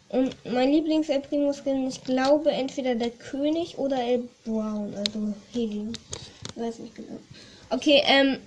Und 0.08 0.34
mein 0.50 0.70
Lieblings 0.70 1.08
El 1.10 1.20
Primo 1.20 1.52
Skin, 1.52 1.86
ich 1.86 2.02
glaube 2.04 2.50
entweder 2.52 2.94
der 2.94 3.10
König 3.10 3.76
oder 3.76 4.02
El 4.02 4.28
Brown, 4.44 4.94
also 4.96 5.34
Helium. 5.52 5.92
Ich 6.54 6.62
weiß 6.62 6.78
nicht 6.78 6.94
genau. 6.94 7.18
Okay, 7.68 8.02
ähm, 8.06 8.38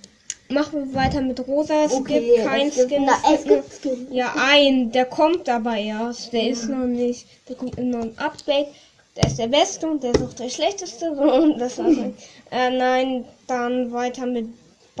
machen 0.48 0.88
wir 0.88 0.94
weiter 0.94 1.20
mit 1.20 1.46
Rosa. 1.46 1.84
Es 1.84 1.92
okay, 1.92 2.20
gibt 2.20 2.44
kein 2.44 2.72
Skin. 2.72 3.04
na, 3.04 3.12
es 3.32 3.44
gibt 3.44 3.72
Skin. 3.72 4.08
Ja, 4.10 4.34
ein, 4.36 4.90
der 4.90 5.04
kommt 5.04 5.48
aber 5.48 5.76
erst. 5.76 6.32
Der 6.32 6.48
ist 6.48 6.68
noch 6.68 6.86
nicht. 6.86 7.26
Der 7.48 7.54
kommt 7.54 7.78
in 7.78 7.94
einem 7.94 8.14
Update. 8.16 8.68
Der 9.16 9.26
ist 9.26 9.38
der 9.38 9.48
beste 9.48 9.88
und 9.88 10.02
der 10.02 10.12
ist 10.12 10.22
auch 10.22 10.32
der 10.32 10.48
schlechteste. 10.48 11.10
Und 11.12 11.58
das 11.58 11.78
war's. 11.78 11.96
äh, 12.50 12.70
nein, 12.70 13.24
dann 13.46 13.92
weiter 13.92 14.24
mit 14.26 14.46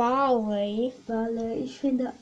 Barley. 0.00 0.92
Weil 1.06 1.62
ich 1.62 1.78
finde. 1.78 2.12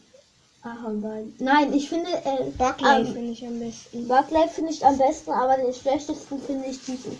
Ahornbein. 0.63 1.33
Nein, 1.39 1.73
ich 1.73 1.89
finde. 1.89 2.11
Äh, 2.11 2.51
Barclay 2.59 3.01
ähm, 3.01 3.07
finde 3.07 3.33
ich 3.33 3.47
am 3.47 3.61
besten. 3.61 4.09
Barclay 4.09 4.49
finde 4.49 4.73
ich 4.73 4.85
am 4.85 4.99
besten, 4.99 5.31
aber 5.31 5.57
den 5.57 5.73
schlechtesten 5.73 6.41
finde 6.41 6.67
ich 6.69 6.85
diesen 6.85 7.17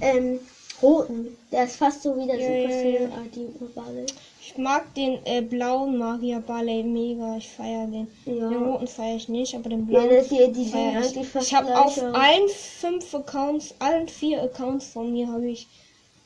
ähm, 0.00 0.40
roten. 0.82 1.36
Der 1.52 1.64
ist 1.64 1.76
fast 1.76 2.02
so 2.02 2.16
wie 2.16 2.26
der 2.26 2.40
Ja, 2.40 2.50
ja, 2.50 3.00
ja. 3.02 3.08
die 3.32 3.46
Barley. 3.74 4.06
Ich 4.42 4.58
mag 4.58 4.92
den 4.96 5.24
äh, 5.24 5.42
blauen 5.42 5.96
Magier 5.96 6.40
Barley 6.40 6.82
mega. 6.82 7.36
Ich 7.36 7.48
feiere 7.48 7.86
den. 7.86 8.08
Ja. 8.24 8.48
Den 8.48 8.64
roten 8.64 8.88
feiere 8.88 9.16
ich 9.16 9.28
nicht, 9.28 9.54
aber 9.54 9.68
den 9.68 9.88
Ja, 9.88 10.00
blauen. 10.00 10.24
hier, 10.24 10.48
die 10.48 10.64
sehen 10.64 11.00
feier 11.00 11.22
ich. 11.24 11.34
ich 11.46 11.54
habe 11.54 11.78
auf 11.78 11.96
allen 12.02 12.48
fünf 12.48 13.14
Accounts, 13.14 13.72
allen 13.78 14.08
vier 14.08 14.42
Accounts 14.42 14.88
von 14.88 15.12
mir 15.12 15.28
habe 15.28 15.48
ich 15.48 15.68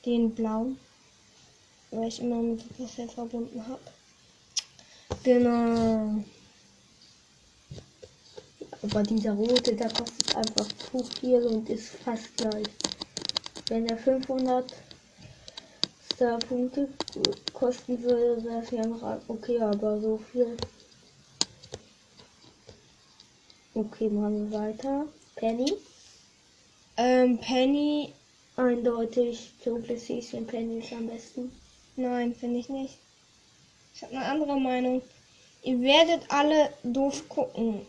den 0.07 0.31
blauen. 0.35 0.79
Weil 1.95 2.09
ich 2.09 2.21
immer 2.21 2.43
mit 2.43 2.61
Supercell 2.61 3.09
verbunden 3.09 3.65
habe. 3.69 3.81
Genau. 5.23 6.25
Aber 8.83 9.03
dieser 9.05 9.33
rote, 9.33 9.75
der 9.75 9.89
kostet 9.89 10.35
einfach 10.35 10.67
zu 10.91 11.05
viel 11.21 11.43
und 11.45 11.71
ist 11.71 11.91
fast 12.05 12.37
gleich. 12.37 12.67
Wenn 13.69 13.87
er 13.87 13.97
500 13.97 14.75
Star-Punkte 16.13 16.89
kosten 17.53 18.03
würde, 18.03 18.43
wäre 18.45 18.63
es 18.63 18.71
ja 18.73 18.85
noch 18.87 19.21
okay, 19.29 19.61
aber 19.61 20.01
so 20.01 20.19
viel. 20.33 20.57
Okay, 23.75 24.09
machen 24.09 24.51
wir 24.51 24.59
weiter. 24.59 25.07
Penny. 25.37 25.73
Ähm, 26.97 27.39
Penny. 27.39 28.13
Eindeutig, 28.57 29.53
dunkles 29.65 30.09
Häschen 30.09 30.47
Penny 30.47 30.79
ist 30.79 30.93
am 30.93 31.09
besten. 31.09 31.51
Nein, 31.97 32.35
finde 32.35 32.61
ich 32.61 32.69
nicht. 32.69 32.99
Ich 33.95 34.03
habe 34.03 34.17
eine 34.17 34.25
andere 34.27 34.59
Meinung. 34.59 35.03
Ihr 35.63 35.81
werdet 35.81 36.23
alle 36.29 36.71
doof 36.83 37.29
gucken. 37.29 37.87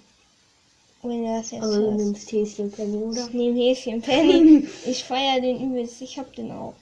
Wenn 1.02 1.24
ihr 1.24 1.38
das 1.38 1.52
jetzt 1.52 1.64
Aber 1.64 1.78
du 1.78 1.92
nimmst 1.92 2.32
Häschen 2.32 2.72
Penny, 2.72 2.98
oder? 2.98 3.26
Ich 3.28 3.34
nehme 3.34 3.60
Häschen 3.60 4.02
Penny. 4.02 4.68
ich 4.86 5.04
feiere 5.04 5.42
den 5.42 5.72
übelst. 5.72 6.02
Ich 6.02 6.18
hab 6.18 6.34
den 6.36 6.52
auch. 6.52 6.76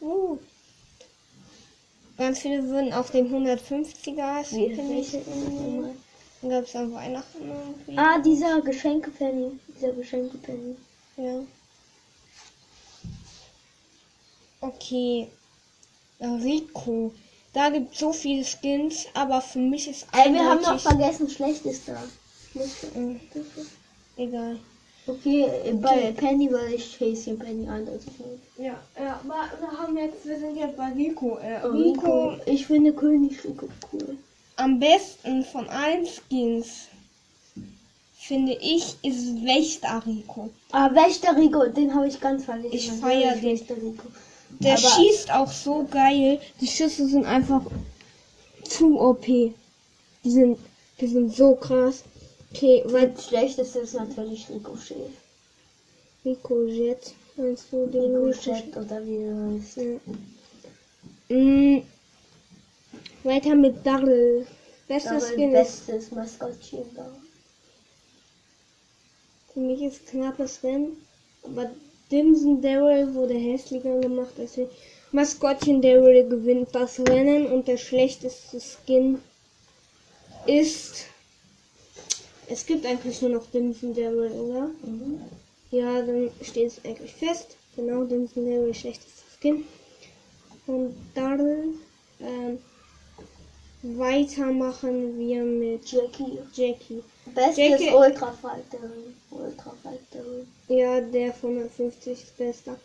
Uh. 0.00 0.38
Ganz 2.16 2.38
viele 2.38 2.66
würden 2.68 2.92
auf 2.92 3.10
den 3.10 3.30
150er 3.30 4.22
hassen, 4.22 4.58
Wie 4.58 4.74
finde 4.74 4.94
ich. 4.94 5.12
welche? 5.12 5.24
Dann 6.40 6.50
gab 6.50 6.64
es 6.64 6.76
an 6.76 6.94
Weihnachten 6.94 7.48
irgendwie. 7.48 7.98
Ah, 7.98 8.18
dieser 8.18 8.60
Geschenke 8.62 9.10
Penny. 9.10 9.58
Dieser 9.68 9.92
Geschenke 9.92 10.38
Penny. 10.38 10.76
Ja. 11.16 11.40
Okay. 14.60 15.28
Rico. 16.20 17.12
Da 17.52 17.70
gibt 17.70 17.94
es 17.94 18.00
so 18.00 18.12
viele 18.12 18.44
Skins, 18.44 19.06
aber 19.14 19.40
für 19.40 19.58
mich 19.58 19.88
ist 19.88 20.06
Ey, 20.12 20.32
wir 20.32 20.44
haben 20.44 20.60
noch 20.62 20.78
vergessen, 20.80 21.28
schlechtester. 21.28 21.96
Schlechtester. 22.52 22.98
Mm, 22.98 23.16
Egal. 24.16 24.58
Okay, 25.06 25.46
äh, 25.64 25.72
bei 25.74 26.12
Penny 26.12 26.50
würde 26.50 26.74
ich 26.74 26.96
Chasing 26.98 27.38
Penny 27.38 27.68
eindeutig 27.68 28.10
nehmen. 28.18 28.42
Ja, 28.58 28.74
ja, 29.02 29.20
aber 29.24 29.48
wir 29.60 29.78
haben 29.78 29.96
jetzt, 29.96 30.26
wir 30.26 30.38
sind 30.38 30.56
jetzt 30.56 30.76
bei 30.76 30.88
Rico. 30.92 31.36
Äh, 31.38 31.58
Rico, 31.66 32.30
Rico. 32.30 32.36
Ich 32.46 32.66
finde 32.66 32.92
König 32.92 33.42
Rico 33.44 33.68
cool. 33.92 34.16
am 34.56 34.78
besten 34.80 35.44
von 35.44 35.68
allen 35.68 36.06
Skins, 36.06 36.88
finde 38.18 38.52
ich, 38.60 38.96
ist 39.02 39.44
Wächter 39.44 40.02
Rico. 40.04 40.50
Ah, 40.72 40.92
Wächter 40.92 41.36
Rico, 41.36 41.66
den 41.66 41.94
habe 41.94 42.08
ich 42.08 42.20
ganz 42.20 42.44
vergessen. 42.44 42.74
Ich 42.74 42.88
Natürlich 42.88 43.02
feier 43.22 43.36
den. 43.36 43.44
Wächter 43.44 43.76
Rico. 43.76 44.08
Der 44.60 44.72
Aber- 44.78 44.88
schießt 44.88 45.30
auch 45.32 45.50
so 45.52 45.86
geil. 45.90 46.40
Die 46.60 46.66
Schüsse 46.66 47.06
sind 47.08 47.26
einfach 47.26 47.62
zu 48.64 49.00
OP. 49.00 49.26
Die 49.26 50.30
sind, 50.30 50.58
die 51.00 51.06
sind 51.06 51.34
so 51.34 51.54
krass. 51.54 52.02
Okay, 52.52 52.82
weil 52.86 53.14
schlechteste 53.18 53.80
ist 53.80 53.94
natürlich 53.94 54.48
Ricochet. 54.48 55.10
Rico 56.24 56.64
Jet, 56.64 57.14
meinst 57.36 57.66
du 57.70 57.86
den 57.86 58.16
Ricochet 58.16 58.76
oder 58.76 59.04
wie 59.06 59.22
er 59.22 59.36
heißt. 59.60 59.76
Ja. 61.28 61.36
Mm, 61.36 61.82
weiter 63.24 63.54
mit 63.54 63.84
Darrell. 63.84 64.46
Bester 64.88 65.20
Skin 65.20 65.54
ist 65.54 65.86
bestes 65.86 66.10
Maskottchen 66.12 66.84
da. 66.94 67.06
für 69.52 69.60
mich 69.60 69.82
ist 69.82 70.06
knappes 70.06 70.62
Rennen. 70.62 70.96
Aber 71.42 71.70
Dimson 72.10 72.62
Daryl 72.62 73.14
wurde 73.14 73.34
hässlicher 73.34 74.00
gemacht. 74.00 74.32
Deswegen 74.36 74.70
Maskottchen 75.12 75.82
Daryl 75.82 76.28
gewinnt 76.28 76.68
das 76.72 77.00
Rennen 77.00 77.46
und 77.46 77.68
der 77.68 77.76
schlechteste 77.76 78.60
Skin 78.60 79.20
ist. 80.46 81.06
Es 82.48 82.64
gibt 82.64 82.86
eigentlich 82.86 83.20
nur 83.22 83.30
noch 83.30 83.46
Dimson 83.46 83.94
Daryl, 83.94 84.32
oder? 84.32 84.70
Mhm. 84.84 85.20
Ja, 85.70 86.00
dann 86.02 86.30
steht 86.42 86.68
es 86.68 86.84
eigentlich 86.84 87.14
fest. 87.14 87.56
Genau, 87.74 88.04
Dimson 88.04 88.44
Daryl 88.44 88.74
schlechtester 88.74 89.24
Skin. 89.38 89.64
Und 90.66 90.94
Darrell. 91.14 91.68
Ähm, 92.20 92.58
weitermachen 93.82 95.18
wir 95.18 95.42
mit 95.44 95.90
Jackie. 95.90 96.38
Jackie. 96.54 97.02
Bestes 97.34 97.56
Jackie- 97.56 97.90
Ultra 97.94 98.32
Fighter. 98.32 98.90
Ultra 99.30 99.72
Fighter. 99.82 100.24
Ja, 100.68 101.00
der 101.00 101.32
150 101.34 102.22
ist 102.22 102.36
bester. 102.36 102.76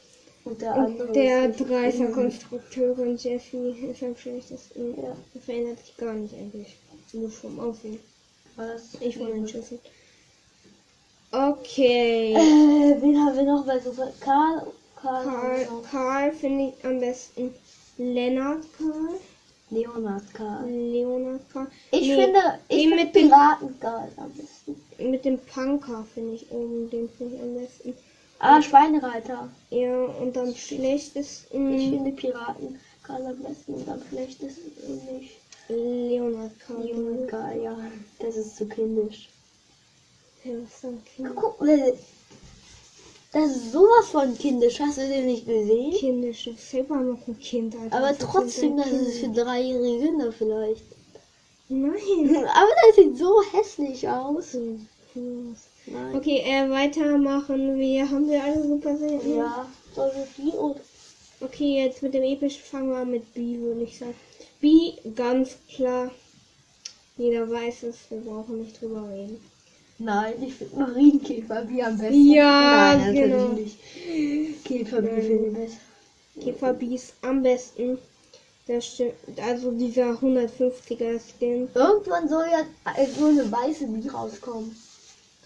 Und 0.44 0.60
der 0.62 0.74
Und 0.76 0.86
andere. 0.86 1.12
der 1.14 1.50
ist 1.50 1.60
nicht- 1.60 1.70
Dreißer 1.70 2.08
Konstrukteurin 2.08 3.16
Jeffy 3.18 3.92
ist 3.92 4.02
am 4.04 4.16
schlechtesten. 4.18 4.96
Ja. 5.02 5.16
Der 5.34 5.42
verändert 5.42 5.80
sich 5.86 5.96
gar 5.98 6.14
nicht 6.14 6.34
eigentlich. 6.34 6.76
Nur 7.14 7.30
vom 7.30 7.60
Aussehen. 7.60 8.00
Was? 8.56 8.82
Ich 9.00 9.18
von 9.18 9.28
den 9.28 9.48
Schüssen. 9.48 9.80
Okay. 11.32 12.34
Äh, 12.36 13.02
wen 13.02 13.18
haben 13.26 13.36
wir 13.38 13.44
noch 13.44 13.66
bei 13.66 13.80
Super? 13.80 14.12
Karl. 14.20 14.68
Karl. 15.02 15.24
Karl. 15.26 15.68
Karl 15.90 16.32
finde 16.34 16.74
ich 16.78 16.86
am 16.86 17.00
besten. 17.00 17.54
Lennart 17.98 18.64
Karl. 18.78 19.20
Leonard 19.72 20.34
Karl. 20.34 20.70
Leonard 20.70 21.42
Karl. 21.52 21.68
Ich 21.92 22.02
Nee, 22.08 22.16
finde, 22.16 22.40
ich 22.68 22.88
finde 22.88 22.96
mit 22.98 23.14
Piraten 23.14 23.80
Karl 23.80 24.12
am 24.18 24.32
besten. 24.34 24.82
Mit 25.00 25.26
dem 25.26 25.40
Punker 25.40 26.06
finde 26.14 26.36
ich 26.36 26.52
oben, 26.52 26.90
den 26.90 27.10
finde 27.10 27.36
ich 27.36 27.42
am 27.42 27.56
besten. 27.56 27.96
Ah, 28.40 28.62
Schweinereiter. 28.62 29.50
Ja, 29.70 30.04
und 30.06 30.38
am 30.38 30.54
schlechtesten 30.54 31.74
Ich 31.74 31.90
finde 31.90 32.12
Piraten 32.12 32.80
Karl 33.04 33.26
am 33.26 33.38
besten 33.38 33.74
und 33.76 33.90
am 33.90 34.02
schlechtesten 34.10 34.72
finde 34.72 35.22
ich 35.22 35.38
Leonard 35.70 36.52
Karl. 36.60 36.84
Leonard 36.84 37.28
Karl, 37.30 37.62
ja. 37.62 37.78
Das 38.20 38.36
ist 38.36 38.58
zu 38.58 38.68
kindisch. 38.68 39.30
Ja, 40.44 40.52
was 40.64 40.76
ist 40.76 40.86
ein 40.86 41.04
Kind? 41.06 41.36
Guck, 41.36 41.62
mal, 41.62 41.94
das 43.34 43.52
ist 43.52 43.72
sowas 43.72 44.10
von 44.12 44.38
kindisch. 44.38 44.80
Hast 44.80 44.98
du 44.98 45.08
den 45.08 45.26
nicht 45.26 45.46
gesehen? 45.46 45.94
Kindisch, 45.94 46.46
das 46.46 46.56
ist 46.56 46.72
selber 46.72 46.98
noch 46.98 47.28
ein 47.28 47.40
Kind. 47.40 47.76
Alter. 47.76 47.98
Aber 47.98 48.08
Das 48.08 48.20
ist 48.20 48.28
trotzdem, 48.30 48.78
das 48.78 48.92
ist 48.92 49.20
für 49.20 49.30
dreijährige 49.30 50.06
Kinder 50.06 50.32
vielleicht. 50.32 50.84
Nein. 51.70 52.36
Aber 52.36 52.70
das 52.88 52.96
sieht 52.98 53.18
so 53.18 53.42
hässlich 53.54 54.08
aus. 54.08 54.58
Nein. 55.14 56.16
Okay, 56.16 56.44
äh, 56.46 56.70
weitermachen 56.70 57.78
wir. 57.80 58.10
Haben 58.10 58.30
wir 58.30 58.44
alle 58.44 58.68
super 58.68 58.98
Serien? 58.98 59.38
Ja, 59.38 59.66
soll 59.96 60.12
wir 60.14 60.28
die? 60.38 60.58
Okay, 61.44 61.84
jetzt 61.84 62.04
mit 62.04 62.14
dem 62.14 62.24
epischen 62.24 62.62
fangen 62.62 62.92
wir 62.92 63.06
mit 63.06 63.34
B, 63.34 63.58
würde 63.60 63.84
ich 63.84 63.98
sagen. 63.98 64.14
B, 64.60 64.94
ganz 65.16 65.58
klar. 65.74 66.12
Jeder 67.18 67.50
weiß 67.50 67.84
es, 67.84 67.98
wir 68.10 68.20
brauchen 68.20 68.60
nicht 68.60 68.80
drüber 68.82 69.10
reden. 69.10 69.40
Nein, 70.04 70.34
ich 70.44 70.54
finde 70.56 70.76
Marienkäfer 70.78 71.68
wie 71.70 71.84
am 71.84 71.98
besten. 71.98 72.32
Ja, 72.32 72.96
Nein, 72.98 73.14
genau. 73.14 73.48
natürlich 73.50 73.78
nicht. 74.08 74.66
Käfer 74.66 75.04
wie 75.04 75.22
finde 75.22 75.48
ich 75.48 75.54
besser. 75.54 75.78
Käfer 76.42 76.74
B 76.74 76.86
ist 76.96 77.14
am 77.22 77.44
besten. 77.44 77.98
Das 78.68 78.86
stimmt. 78.86 79.14
Also 79.44 79.72
dieser 79.72 80.12
150er 80.14 81.20
Skin. 81.20 81.68
Irgendwann 81.74 82.28
soll 82.30 82.46
ja 82.52 82.66
so 83.18 83.26
eine 83.28 83.52
weiße 83.52 83.88
Bee 83.88 84.10
rauskommen. 84.10 84.76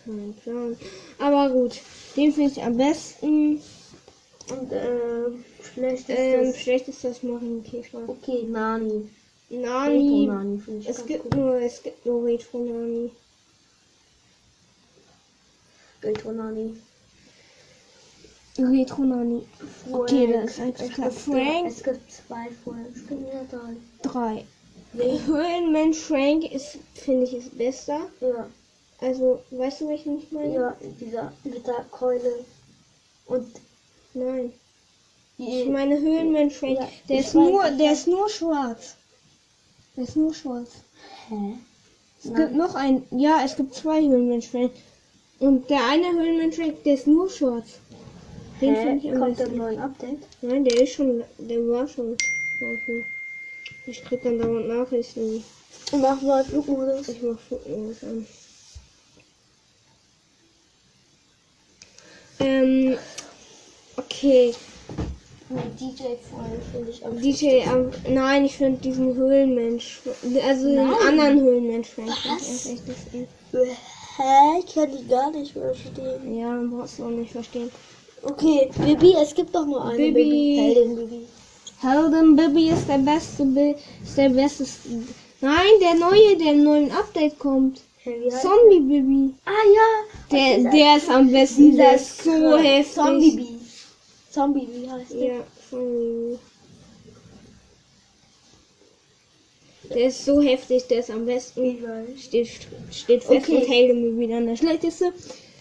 Kein 0.05 0.33
Plan. 0.43 0.77
Aber 1.17 1.49
gut, 1.53 1.81
den 2.15 2.31
finde 2.31 2.51
ich 2.51 2.61
am 2.63 2.77
besten. 2.77 3.59
Und 4.51 4.71
äh, 4.71 5.31
schlecht 5.73 6.07
ist 6.09 6.17
Ähm, 6.17 6.45
das. 6.45 6.57
schlecht 6.61 6.87
ist 6.87 7.03
das 7.03 7.23
Marienkäfer. 7.23 8.01
Okay, 8.07 8.43
Nani. 8.47 9.09
Nani. 9.49 10.27
Nani 10.27 10.61
ich 10.79 10.87
Es 10.89 11.05
gibt 11.05 11.33
cool. 11.33 11.39
nur, 11.41 11.55
es 11.55 11.81
gibt 11.81 12.05
nur 12.05 12.23
Retro 12.25 12.59
Nani. 12.59 13.11
Retro 16.05 16.31
Nani. 16.31 16.75
Retro 18.57 19.03
Nani. 19.03 19.41
Okay, 19.91 20.31
das 20.31 20.59
ist 20.59 20.79
Es 20.81 20.93
klar. 20.93 21.11
Frank. 21.11 21.67
Es 21.67 21.83
gibt 21.83 22.11
zwei 22.11 22.47
Franks. 22.63 22.97
Es 22.99 23.07
gibt 23.07 23.27
ja 23.33 23.43
drei. 23.51 23.75
Drei. 24.01 24.45
Höhlenmensch 25.25 25.97
Frank 25.97 26.49
ist, 26.51 26.77
finde 26.93 27.25
ich, 27.25 27.33
ist 27.33 27.57
besser. 27.57 28.07
Ja, 28.21 28.47
Also, 29.01 29.41
weißt 29.51 29.81
du, 29.81 29.89
welchen 29.89 30.19
ich 30.19 30.31
meine? 30.31 30.53
ja, 30.53 30.77
dieser 31.01 31.33
mit 31.43 31.67
der 31.67 31.85
Keule. 31.91 32.45
Und 33.25 33.47
Nein. 34.13 34.53
Ich 35.37 35.67
meine 35.67 35.99
Höhlenmensch 35.99 36.55
Frank. 36.55 36.77
Ja, 36.79 36.87
der 37.09 37.19
ist 37.19 37.33
nur, 37.33 37.69
der 37.71 37.91
ist 37.91 38.07
nur 38.07 38.29
schwarz. 38.29 38.95
Der 39.97 40.05
ist 40.05 40.15
nur 40.15 40.33
schwarz. 40.33 40.69
Hä? 41.27 41.55
Es 42.19 42.25
Nein. 42.25 42.35
gibt 42.35 42.55
noch 42.55 42.75
ein, 42.75 43.03
ja, 43.11 43.41
es 43.43 43.57
gibt 43.57 43.75
zwei 43.75 43.99
Höhlenmensch 44.01 44.47
Frank. 44.47 44.71
Und 45.39 45.69
der 45.69 45.86
eine 45.89 46.12
Höhlenmensch 46.13 46.58
der 46.86 46.93
ist 46.93 47.08
nur 47.08 47.30
schwarz. 47.30 47.80
Den 48.62 48.76
finde 48.76 49.06
ich 49.06 49.13
am 49.13 49.19
Kommt 49.19 49.39
der 49.39 49.43
besten. 49.45 49.58
neue 49.58 49.82
Update? 49.82 50.19
Nein, 50.41 50.63
der 50.63 50.82
ist 50.82 50.93
schon, 50.93 51.24
der 51.38 51.58
war 51.67 51.88
schon. 51.88 52.15
draußen. 52.60 53.06
Ich 53.86 54.04
krieg 54.04 54.24
dann 54.24 54.39
dauernd 54.39 54.67
Nachrichten. 54.67 55.43
Und 55.91 56.02
mach 56.02 56.21
mal 56.21 56.43
Flugmodus. 56.43 57.10
Ich 57.10 57.21
mach 57.21 57.38
Fotos 57.38 58.04
an. 58.04 58.26
Ähm, 62.39 62.98
okay. 63.98 64.54
DJ 65.80 66.04
Freund 66.30 66.63
finde 66.71 66.89
ich 66.89 67.06
am 67.06 67.21
DJ, 67.21 67.45
ähm, 67.45 67.91
nein, 68.10 68.45
ich 68.45 68.58
finde 68.58 68.82
diesen 68.82 69.13
Höhlenmensch, 69.15 70.02
also 70.43 70.65
den 70.67 70.76
Nein. 70.76 71.08
anderen 71.08 71.39
Höhlenmensch 71.41 71.89
finde 71.89 72.13
ich 72.13 72.30
am 72.30 72.39
schlechtesten. 72.39 73.28
Hä? 74.17 74.60
Ich 74.65 74.73
kann 74.73 74.89
die 74.91 75.08
gar 75.08 75.32
nicht 75.32 75.51
verstehen. 75.51 76.38
Ja, 76.38 76.47
dann 76.56 76.69
brauchst 76.71 76.99
du 76.99 77.06
auch 77.06 77.10
nicht 77.10 77.32
verstehen. 77.32 77.69
Okay, 78.23 78.69
Bibi, 78.84 79.13
es 79.21 79.34
gibt 79.36 79.54
doch 79.54 79.65
nur 79.65 79.84
eine 79.86 79.97
Bibi. 79.97 80.13
Bibi. 80.13 80.58
Heldin 80.58 80.95
Bibi. 80.95 81.28
Helden 81.82 82.36
Bibi 82.36 82.69
ist 82.69 82.88
der 82.88 82.97
beste, 82.99 83.43
ist 84.04 84.17
der 84.17 84.30
beste. 84.30 84.65
Nein, 85.41 85.73
der 85.82 85.95
neue, 85.95 86.38
der 86.38 86.54
im 86.54 86.63
neuen 86.63 86.91
Update 86.91 87.38
kommt. 87.39 87.82
Zombie 88.30 88.80
Bibi. 88.80 89.34
Ah 89.45 89.51
ja. 89.51 89.89
Der, 90.32 90.58
dieser- 90.58 90.69
der 90.71 90.97
ist 90.97 91.10
am 91.10 91.32
besten, 91.32 91.75
der 91.75 91.95
ist 91.95 92.23
so 92.23 92.58
heftig. 92.58 92.93
Zombie 92.93 93.32
Bee. 93.32 93.58
Zombie 94.32 94.65
Bee 94.65 94.89
heißt 94.89 95.12
der. 95.13 95.25
Ja, 95.25 95.34
Zombie. 95.69 96.38
Der 99.89 100.08
ist 100.08 100.26
so 100.26 100.41
heftig, 100.41 100.88
der 100.88 101.00
ist 101.00 101.10
am 101.12 101.26
besten. 101.26 101.78
Steht, 102.17 102.50
steht 102.91 103.24
fest 103.24 103.45
Okay. 103.50 103.56
und 103.58 103.67
Helden 103.69 104.02
Bibi 104.17 104.32
dann 104.32 104.48
der 104.48 104.56
schlechteste. 104.56 105.13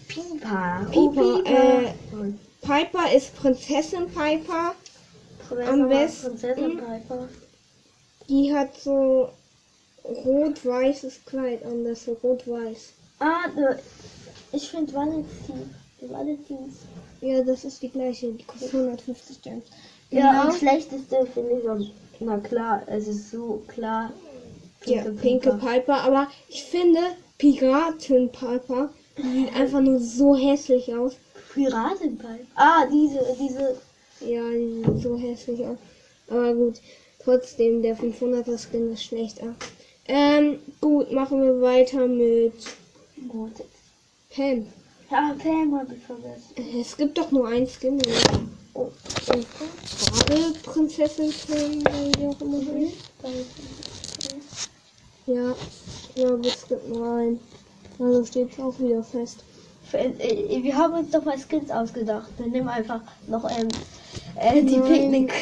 Pipa. 0.07 0.87
Piper, 0.91 1.41
äh, 1.45 1.91
Und 2.11 2.39
Piper 2.61 3.11
ist 3.15 3.35
Prinzessin 3.35 4.07
Piper. 4.07 4.73
Professor 5.47 5.73
am 5.73 5.89
besten- 5.89 6.27
Prinzessin 6.29 6.77
Piper. 6.77 7.29
Die 8.29 8.53
hat 8.53 8.75
so 8.79 9.29
rot-weißes 10.03 11.25
Kleid 11.25 11.63
an, 11.65 11.83
das 11.83 11.99
ist 11.99 12.05
so 12.05 12.17
rot-weiß. 12.23 12.93
Ah, 13.19 13.47
ne, 13.55 13.79
ich 14.51 14.69
finde 14.69 14.93
Valentin. 14.93 15.75
Die 16.01 16.09
Valentins. 16.09 16.73
Ja, 17.21 17.41
das 17.43 17.63
ist 17.63 17.81
die 17.81 17.89
gleiche, 17.89 18.31
die 18.31 18.43
kostet 18.43 18.73
150 18.73 19.41
Gems. 19.41 19.65
Ja, 20.11 20.31
Genau. 20.31 20.51
und 20.53 20.59
schlechteste 20.59 21.25
finde 21.33 21.59
ich 21.59 21.69
am. 21.69 21.89
Na 22.19 22.37
klar, 22.37 22.83
es 22.87 23.07
ist 23.07 23.31
so 23.31 23.61
klar. 23.67 24.11
Ja, 24.85 25.03
Pinke 25.21 25.53
Piper, 25.53 26.01
aber 26.03 26.27
ich 26.47 26.63
finde 26.63 26.99
Piraten 27.37 28.31
Piper 28.31 28.89
Sieht 29.17 29.55
einfach 29.55 29.79
nur 29.79 29.99
so 29.99 30.35
hässlich 30.35 30.93
aus. 30.93 31.15
Piratenpipe. 31.53 32.45
Ah, 32.55 32.85
diese, 32.85 33.19
diese. 33.39 33.77
Ja, 34.19 34.49
die 34.49 34.83
sieht 34.83 35.03
so 35.03 35.17
hässlich 35.17 35.65
aus. 35.65 35.77
Aber 36.27 36.53
gut, 36.53 36.81
trotzdem, 37.23 37.81
der 37.81 37.97
500er 37.97 38.57
Skin 38.57 38.91
ist 38.91 39.03
schlechter. 39.03 39.55
Ähm, 40.07 40.59
gut, 40.81 41.11
machen 41.11 41.41
wir 41.41 41.61
weiter 41.61 42.07
mit 42.07 42.53
Mortis. 43.15 43.65
Pam. 44.29 44.67
Ja, 45.09 45.35
Pam 45.41 45.79
hab 45.79 45.91
ich 45.91 46.03
vergessen. 46.03 46.79
Es 46.79 46.97
gibt 46.97 47.17
doch 47.17 47.31
nur 47.31 47.47
ein 47.47 47.67
Skin. 47.67 47.95
oder? 47.95 48.39
Oh, 48.75 48.89
Gerade 49.25 50.53
Prinzessin 50.63 51.31
wie 52.17 52.27
auch 52.27 52.41
immer 52.41 52.57
heißt. 52.59 52.95
Ja, 55.27 55.55
glaube, 56.15 56.47
es 56.47 56.67
gibt 56.67 56.87
nur 56.89 57.05
einen. 57.15 57.39
Also 57.99 58.25
steht 58.25 58.51
es 58.51 58.59
auch 58.59 58.77
wieder 58.79 59.03
fest. 59.03 59.43
Äh, 59.93 60.61
Wir 60.61 60.75
haben 60.75 60.93
uns 60.95 61.11
doch 61.11 61.23
mal 61.23 61.37
Skins 61.37 61.71
ausgedacht. 61.71 62.29
Wir 62.37 62.47
nehmen 62.47 62.67
einfach 62.67 63.01
noch 63.27 63.49
ähm, 63.49 63.69
äh, 64.35 64.61
die 64.61 64.77
Nein. 64.77 64.83
Picknick. 64.83 65.33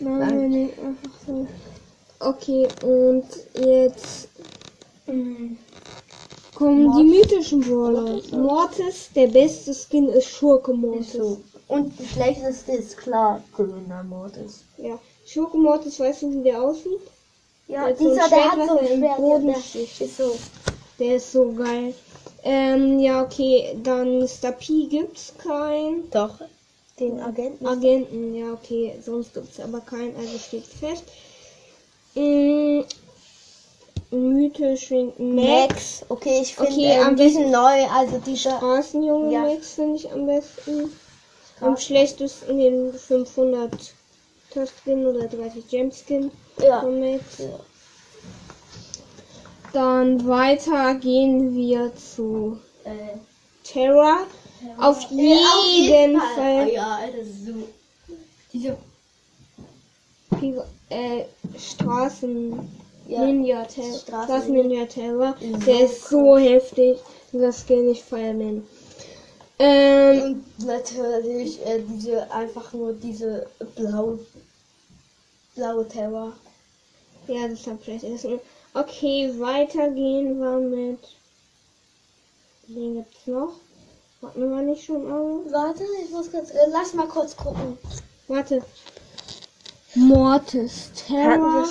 Nein, 0.00 0.40
wir 0.40 0.48
nehmen 0.48 0.70
einfach 0.80 1.18
so. 1.26 1.46
Okay, 2.20 2.66
und 2.82 3.24
jetzt 3.64 4.28
Mhm. 5.06 5.56
kommen 6.54 6.94
die 6.98 7.04
mythischen 7.18 7.60
Brawler. 7.60 8.20
Mortis, 8.32 9.08
der 9.14 9.28
beste 9.28 9.72
Skin 9.72 10.08
ist 10.08 10.28
Schurke 10.28 10.72
Ist 10.72 10.78
Mortis. 10.78 11.12
so. 11.12 11.40
Und 11.68 11.98
die 11.98 12.06
schlechteste 12.06 12.72
ist 12.72 12.96
klar 12.96 13.42
Gewinner 13.56 14.02
Mortis. 14.02 14.64
Ja, 14.78 14.98
Schurke 15.26 15.58
Mortis, 15.58 16.00
weißt 16.00 16.22
du, 16.22 16.32
wie 16.32 16.42
der 16.42 16.62
aussieht? 16.62 17.00
Ja, 17.68 17.80
so 17.80 17.86
einem 17.86 17.96
dieser, 17.98 18.14
der 18.14 18.28
Schwert, 18.28 18.52
hat 18.52 18.68
so 18.68 18.78
ein 18.78 18.86
im 18.86 18.98
Schwert. 19.00 19.16
Boden 19.18 19.46
der 19.46 19.56
ist 19.56 20.16
so. 20.16 20.38
Der 20.98 21.16
ist 21.16 21.32
so 21.32 21.52
geil. 21.52 21.94
Ähm, 22.42 22.98
ja, 23.00 23.22
okay, 23.22 23.78
dann 23.82 24.20
Mr. 24.20 24.52
P 24.52 24.86
gibt's 24.86 25.34
keinen. 25.36 26.10
Doch. 26.10 26.40
Den 26.98 27.20
Agenten. 27.20 27.66
Agenten, 27.66 28.34
ja, 28.34 28.52
okay, 28.52 28.98
sonst 29.04 29.34
gibt's 29.34 29.60
aber 29.60 29.80
keinen, 29.80 30.16
also 30.16 30.38
steht 30.38 30.64
fest. 30.64 31.04
Mm, 32.14 32.80
mythisch 34.10 34.90
Max. 34.90 35.18
Max. 35.18 36.04
Okay, 36.08 36.40
ich 36.42 36.54
finde 36.54 36.72
Okay, 36.72 36.92
ähm, 36.92 37.06
am 37.06 37.16
diesen 37.16 37.50
neu, 37.50 37.86
also 37.94 38.18
dieser. 38.18 38.56
Straßenjunge 38.56 39.32
Ja. 39.32 39.42
Max 39.42 39.74
finde 39.74 39.96
ich 39.96 40.10
am 40.10 40.26
besten. 40.26 40.90
Am 41.60 41.76
schlechtesten 41.76 42.58
den 42.58 42.92
500 42.92 43.72
Skin 44.52 45.06
oder 45.06 45.26
30 45.28 45.68
Gemskin 45.68 46.30
Ja. 46.60 46.82
Ja. 46.88 47.60
Dann 49.72 50.26
weiter 50.26 50.94
gehen 50.94 51.54
wir 51.54 51.92
zu 51.94 52.58
Äh, 52.84 53.18
Terra. 53.64 54.20
Auf 54.78 55.00
jeden 55.10 56.16
Ah, 56.20 56.34
Fall. 56.34 56.70
ja, 56.72 56.98
das 57.16 57.26
ist 57.26 57.46
so. 57.46 57.52
Diese. 58.52 58.76
Äh, 60.88 61.24
Straßen 61.58 62.58
Ja. 63.08 63.20
Ninja 63.24 63.64
Terror. 63.64 63.98
Straßen- 63.98 64.50
Ninja. 64.52 64.84
Ist 64.84 65.66
Der 65.66 65.80
ist 65.80 66.08
so 66.08 66.38
heftig. 66.38 66.98
Dieser 67.32 67.52
Skin, 67.52 67.90
ich 67.90 68.02
feier 68.02 68.32
den. 68.34 68.66
Ähm, 69.58 70.44
Und 70.58 70.66
natürlich 70.66 71.60
äh, 71.66 71.82
diese 71.88 72.30
einfach 72.30 72.72
nur 72.72 72.92
diese 72.92 73.46
blau 73.74 74.18
blaue 75.56 75.88
Terror. 75.88 76.32
ja, 77.26 77.48
das 77.48 77.66
hat 77.66 77.78
vielleicht 77.82 78.04
Essen. 78.04 78.38
Okay, 78.74 79.32
weiter 79.38 79.90
gehen 79.90 80.38
wir 80.38 80.58
mit. 80.60 81.00
Den 82.68 82.94
gibt's 82.96 83.26
noch. 83.26 83.54
Hatten 84.22 84.50
wir 84.50 84.62
nicht 84.62 84.84
schon 84.84 85.10
alle? 85.10 85.52
Warte, 85.52 85.84
ich 86.04 86.10
muss 86.10 86.30
ganz. 86.30 86.50
Äh, 86.50 86.68
lass 86.70 86.94
mal 86.94 87.08
kurz 87.08 87.36
gucken. 87.36 87.78
Warte. 88.28 88.62
Mortis, 89.94 90.90
Terror, 90.94 91.66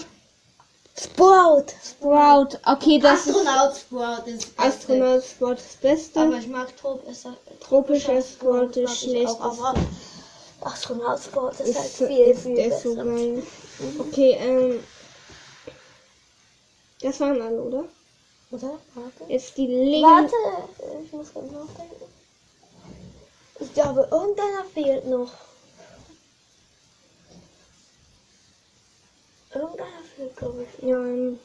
Sprout. 0.99 1.65
Sprout. 1.83 2.57
Okay, 2.65 2.99
das 2.99 3.27
ist 3.27 3.35
Astronaut 3.35 3.75
Sprout 3.75 4.29
ist 4.29 4.53
das 4.57 4.65
Astronaut 4.65 5.23
Sprout 5.23 5.53
das 5.53 5.75
Beste. 5.81 6.19
Aber 6.21 6.37
ich 6.37 6.47
mag 6.47 6.75
Trop 6.77 7.07
ist, 7.07 7.27
Tropischer 7.59 8.21
Sprout 8.21 8.79
ist 8.79 8.99
schlecht. 9.01 9.37
Astronaut 10.61 11.19
Sprout 11.19 11.49
ist, 11.49 11.59
ist, 11.61 11.79
halt 11.79 12.09
viel, 12.09 12.25
ist, 12.25 12.41
viel 12.41 12.55
der 12.55 12.67
ist 12.67 12.81
so 12.81 12.95
besser. 12.95 13.05
geil. 13.05 13.43
Okay, 13.99 14.37
ähm. 14.39 14.83
Das 17.01 17.19
waren 17.19 17.41
alle, 17.41 17.61
oder? 17.61 17.83
Oder? 18.49 18.79
Warte. 18.95 19.31
Jetzt 19.31 19.55
die 19.57 19.67
Legend. 19.67 20.03
Warte, 20.03 20.35
ich 21.05 21.11
muss 21.13 21.31
ganz 21.31 21.51
nachdenken. 21.51 22.05
Ich 23.59 23.73
glaube, 23.73 24.07
irgendeiner 24.11 24.65
fehlt 24.73 25.05
noch. 25.05 25.31
Irgendeiner 29.53 30.03
fehlt, 30.15 30.35
glaube 30.35 30.63
ich. 30.63 30.87
Ja, 30.87 30.97
ähm, 30.97 31.39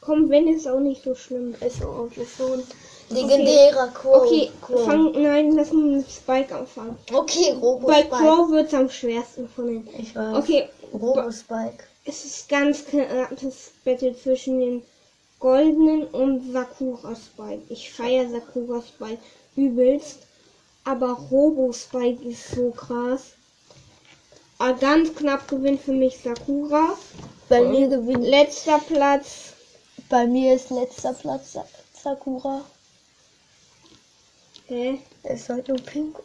komm, 0.00 0.30
wenn 0.30 0.48
ist 0.48 0.68
auch 0.68 0.80
nicht 0.80 1.02
so 1.02 1.14
schlimm. 1.14 1.54
Ist 1.60 1.82
und 1.84 2.16
ist 2.16 2.36
so 2.38 2.52
ein 2.54 2.62
legendärer 3.10 3.88
Crow. 3.88 4.22
Okay, 4.22 4.50
Crow. 4.60 4.84
fang, 4.84 5.12
nein, 5.12 5.52
lass 5.52 5.70
uns 5.72 5.96
mit 5.96 6.10
Spike 6.10 6.54
anfangen. 6.54 6.96
Okay, 7.12 7.52
Robo 7.60 7.86
Bei 7.86 8.02
Spike. 8.02 8.16
Crow 8.16 8.50
wird's 8.50 8.74
am 8.74 8.88
schwersten 8.88 9.48
von 9.48 9.66
den. 9.66 9.88
Ich 9.98 10.14
weiß. 10.14 10.36
Okay, 10.36 10.68
Robo 10.92 11.30
Spike. 11.30 11.84
es 12.04 12.24
ist 12.24 12.48
ganz 12.48 12.84
knappes 12.86 13.72
Battle 13.84 14.16
zwischen 14.16 14.60
den 14.60 14.82
goldenen 15.38 16.04
und 16.08 16.52
Sakura 16.52 17.14
Spike. 17.16 17.62
Ich 17.68 17.92
feiere 17.92 18.28
Sakura 18.28 18.82
Spike 18.82 19.20
übelst, 19.56 20.18
aber 20.84 21.12
Robo 21.30 21.72
Spike 21.72 22.22
ist 22.28 22.50
so 22.50 22.70
krass. 22.70 23.32
Aber 24.60 24.74
ganz 24.78 25.14
knapp 25.14 25.48
gewinnt 25.48 25.80
für 25.80 25.92
mich 25.92 26.18
Sakura. 26.22 26.90
Bei 27.48 27.62
mir 27.62 27.88
gewinnt. 27.88 28.26
Letzter 28.26 28.78
Platz. 28.78 29.54
Bei 30.10 30.26
mir 30.26 30.54
ist 30.54 30.68
letzter 30.70 31.14
Platz 31.14 31.54
Sa- 31.54 31.64
Sakura. 32.02 32.60
Hä? 34.66 34.98
Der 35.24 35.30
ist 35.30 35.48
halt 35.48 35.66
nur 35.68 35.78
pink. 35.78 36.18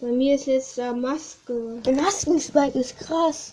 Bei 0.00 0.12
mir 0.12 0.36
ist 0.36 0.46
letzter 0.46 0.92
Maske. 0.92 1.80
Der 1.84 1.94
Maskenspike 1.94 2.78
ist 2.78 2.96
krass. 3.00 3.52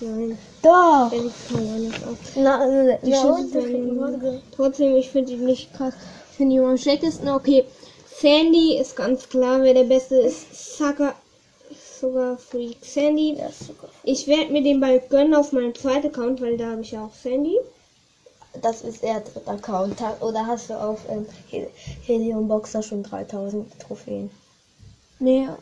Nein, 0.00 0.38
Doch. 0.62 1.08
der 1.10 1.22
sieht 1.22 1.32
voll 1.32 1.66
anders 1.66 2.02
aus. 2.04 2.18
Na, 2.36 2.66
na, 2.66 2.96
Die 3.02 3.10
na. 3.10 4.42
Trotzdem, 4.54 4.96
ich 4.96 5.08
finde 5.08 5.32
ihn 5.32 5.46
nicht 5.46 5.72
krass. 5.72 5.94
Ich 6.30 6.36
finde 6.36 6.56
ihn 6.56 6.62
am 6.64 6.76
schlechtesten. 6.76 7.28
Okay, 7.28 7.64
Sandy 8.20 8.76
ist 8.76 8.96
ganz 8.96 9.26
klar, 9.26 9.62
wer 9.62 9.72
der 9.72 9.84
Beste 9.84 10.16
ist. 10.16 10.76
Sucker 10.76 11.14
ist 12.00 12.12
sogar 12.12 12.38
Freak 12.38 12.78
Sandy. 12.82 13.34
Der 13.36 13.50
ist 13.50 13.66
sogar. 13.66 13.90
Ich 14.04 14.26
werde 14.26 14.52
mir 14.52 14.62
den 14.62 14.80
bald 14.80 15.10
gönnen 15.10 15.34
auf 15.34 15.52
meinem 15.52 15.74
zweiten 15.74 16.08
Account, 16.08 16.40
weil 16.40 16.56
da 16.56 16.70
habe 16.70 16.80
ich 16.80 16.92
ja 16.92 17.04
auch 17.04 17.14
Sandy. 17.14 17.58
Das 18.62 18.82
ist 18.82 19.02
eher 19.02 19.20
dritter 19.20 19.52
Account. 19.52 20.00
Oder 20.20 20.46
hast 20.46 20.70
du 20.70 20.74
auf 20.74 21.00
ähm, 21.08 21.26
Hel 21.50 21.68
Helium 22.06 22.48
Boxer 22.48 22.82
schon 22.82 23.02
3000 23.02 23.78
Trophäen? 23.80 24.30
Mehr. 25.18 25.58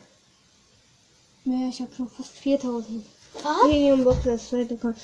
Mehr, 1.43 1.69
ich 1.69 1.81
habe 1.81 1.93
schon 1.95 2.09
fast 2.09 2.31
4000. 2.31 3.05
Was? 3.43 3.71
Helium 3.71 4.03
Box 4.03 4.23
das 4.23 4.49
zweite 4.49 4.73
Account. 4.73 4.97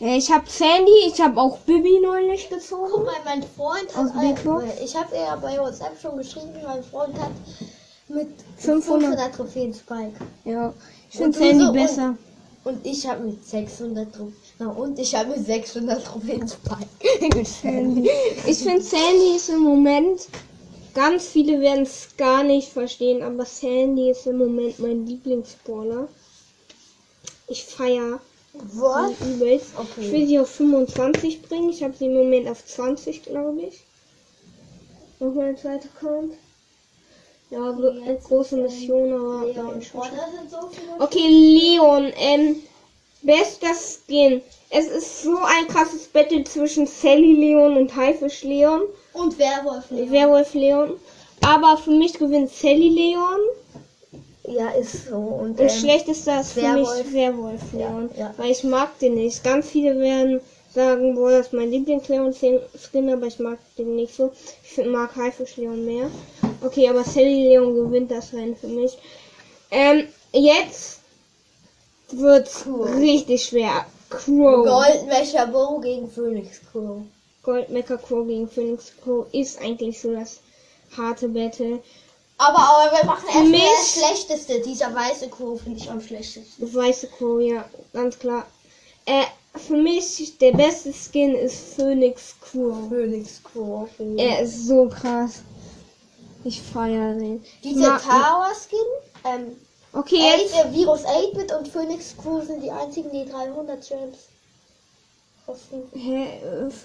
Äh, 0.00 0.18
ich 0.18 0.30
habe 0.30 0.44
Sandy, 0.48 0.92
ich 1.06 1.20
habe 1.20 1.40
auch 1.40 1.56
Bibi 1.58 2.00
neulich 2.00 2.48
Guck 2.50 2.58
gezogen. 2.58 3.04
mal, 3.04 3.14
mein 3.24 3.42
Freund 3.42 3.96
hat. 3.96 4.14
Ein, 4.14 4.36
ich 4.84 4.94
habe 4.94 5.16
ja 5.16 5.36
bei 5.36 5.56
WhatsApp 5.58 5.98
schon 6.00 6.18
geschrieben, 6.18 6.52
mein 6.62 6.84
Freund 6.84 7.18
hat 7.18 7.30
mit 8.10 8.28
500. 8.58 8.84
500 8.84 9.34
Trophäen 9.34 9.74
Spike. 9.74 10.12
Ja, 10.44 10.72
ich 11.12 11.20
Und 11.20 11.34
finde 11.36 11.48
Sandy 11.58 11.64
so- 11.66 11.72
besser. 11.72 12.16
Und 12.62 12.84
ich 12.86 13.06
habe 13.08 13.24
mit 13.24 13.42
600 13.46 14.12
Trophäen. 14.14 14.36
Na, 14.58 14.68
und 14.68 14.98
ich 14.98 15.14
habe 15.14 15.30
mit 15.30 15.46
600 15.46 16.04
Trophäen 16.04 16.46
Spike. 16.46 17.44
Sandy. 17.44 18.10
Ich 18.46 18.58
finde 18.58 18.82
Sandy 18.82 19.36
ist 19.36 19.48
im 19.48 19.60
Moment, 19.60 20.28
ganz 20.92 21.26
viele 21.28 21.58
werden 21.60 21.84
es 21.84 22.08
gar 22.18 22.42
nicht 22.44 22.68
verstehen, 22.68 23.22
aber 23.22 23.46
Sandy 23.46 24.10
ist 24.10 24.26
im 24.26 24.36
Moment 24.38 24.78
mein 24.78 25.06
Lieblingsbrawler. 25.06 26.08
Ich 27.48 27.64
feiere 27.64 28.20
Was? 28.52 29.12
Okay. 29.76 30.00
Ich 30.00 30.12
will 30.12 30.26
sie 30.26 30.38
auf 30.38 30.50
25 30.50 31.42
bringen. 31.42 31.70
Ich 31.70 31.82
habe 31.82 31.94
sie 31.96 32.06
im 32.06 32.14
Moment 32.14 32.48
auf 32.48 32.64
20, 32.64 33.22
glaube 33.22 33.62
ich. 33.62 33.84
Noch 35.18 35.32
mein 35.34 35.56
zweiter 35.56 35.88
Account. 35.96 36.34
Ja, 37.50 37.76
große 38.22 38.60
ist, 38.60 38.80
Mission, 38.80 39.12
aber 39.12 39.44
Leon. 39.46 39.54
ja, 39.56 39.74
ich 39.78 39.92
Boah, 39.92 40.08
das 40.08 40.32
sind 40.38 40.50
so 40.50 40.68
viele. 40.70 41.00
Okay, 41.00 41.28
Leon, 41.28 42.12
ähm, 42.16 42.56
bester 43.22 43.74
Skin. 43.74 44.40
Es 44.70 44.86
ist 44.86 45.22
so 45.22 45.36
ein 45.36 45.66
krasses 45.68 46.06
Battle 46.06 46.44
zwischen 46.44 46.86
Sally 46.86 47.32
Leon 47.32 47.76
und 47.76 47.94
Haifisch 47.96 48.44
Leon. 48.44 48.82
Und 49.14 49.36
Werwolf 49.38 49.90
Leon. 49.90 50.10
Werwolf 50.12 50.54
Leon. 50.54 50.92
Aber 51.44 51.76
für 51.76 51.90
mich 51.90 52.14
gewinnt 52.14 52.50
Sally 52.50 52.88
Leon. 52.88 53.40
Ja, 54.44 54.68
ist 54.70 55.08
so. 55.08 55.16
Und, 55.16 55.50
Und 55.50 55.60
ähm, 55.60 55.68
schlechtester 55.68 56.40
ist 56.40 56.52
für 56.52 56.62
Werwolf. 56.62 57.04
mich 57.04 57.12
Werwolf 57.14 57.72
Leon. 57.72 58.10
Ja, 58.14 58.20
ja. 58.26 58.34
Weil 58.36 58.52
ich 58.52 58.62
mag 58.62 58.96
den 59.00 59.14
nicht. 59.14 59.42
Ganz 59.42 59.70
viele 59.70 59.98
werden 59.98 60.40
sagen, 60.72 61.16
boah, 61.16 61.30
das 61.30 61.46
ist 61.48 61.52
mein 61.52 61.70
Lieblings-Leon-Skin, 61.70 63.10
aber 63.10 63.26
ich 63.26 63.38
mag 63.40 63.58
den 63.76 63.96
nicht 63.96 64.14
so. 64.14 64.30
Ich 64.62 64.84
mag 64.86 65.14
Haifisch-Leon 65.16 65.84
mehr. 65.84 66.10
Okay, 66.62 66.88
aber 66.88 67.04
Sally 67.04 67.48
Leon 67.48 67.74
gewinnt 67.74 68.10
das 68.10 68.32
Rennen 68.32 68.56
für 68.56 68.68
mich. 68.68 68.96
Ähm, 69.70 70.08
jetzt 70.32 71.00
wird's 72.10 72.64
Cool. 72.66 72.88
richtig 72.88 73.44
schwer. 73.44 73.86
Crow. 74.10 74.66
Goldmecher 74.66 75.46
Bo 75.46 75.78
gegen 75.80 76.10
Phoenix 76.10 76.60
Crow. 76.70 77.02
Goldmecker 77.42 77.96
Crow 77.98 78.26
gegen 78.26 78.48
Phoenix 78.48 78.92
Crow 79.02 79.26
ist 79.32 79.60
eigentlich 79.60 80.00
so 80.00 80.12
das 80.12 80.40
harte 80.96 81.28
Battle. 81.28 81.80
Aber, 82.36 82.58
aber 82.58 82.96
wir 82.96 83.04
machen 83.04 83.28
erstmal 83.28 83.60
das 83.76 83.92
Schlechteste. 83.94 84.60
Dieser 84.60 84.94
weiße 84.94 85.28
Crow 85.28 85.60
finde 85.60 85.78
ich 85.78 85.90
am 85.90 86.00
schlechtesten. 86.00 86.74
Weiße 86.74 87.08
Crow, 87.16 87.40
ja, 87.40 87.64
ganz 87.92 88.18
klar. 88.18 88.46
Äh, 89.06 89.24
für 89.56 89.76
mich 89.76 90.38
der 90.38 90.52
beste 90.52 90.92
Skin 90.92 91.34
ist 91.34 91.74
Phoenix 91.74 92.34
Crow. 92.40 92.88
Phoenix 92.88 93.42
Crow. 93.42 93.88
Er 94.16 94.40
ist 94.42 94.66
so 94.66 94.88
krass. 94.88 95.42
Ich 96.44 96.60
feiere 96.62 97.14
den. 97.14 97.44
Diese 97.62 97.80
Ma- 97.80 97.98
Tower 97.98 98.48
Skin, 98.54 98.78
ähm, 99.24 99.56
Okay, 99.92 100.16
jetzt. 100.16 100.54
8, 100.54 100.66
äh, 100.66 100.72
Virus 100.74 101.04
8-Bit 101.04 101.52
und 101.52 101.68
Phoenix 101.68 102.14
Crew 102.16 102.40
sind 102.42 102.62
die 102.62 102.70
einzigen, 102.70 103.10
die 103.10 103.28
300 103.28 103.86
Gems 103.86 104.16
kosten. 105.44 105.82
Hä, 105.92 106.26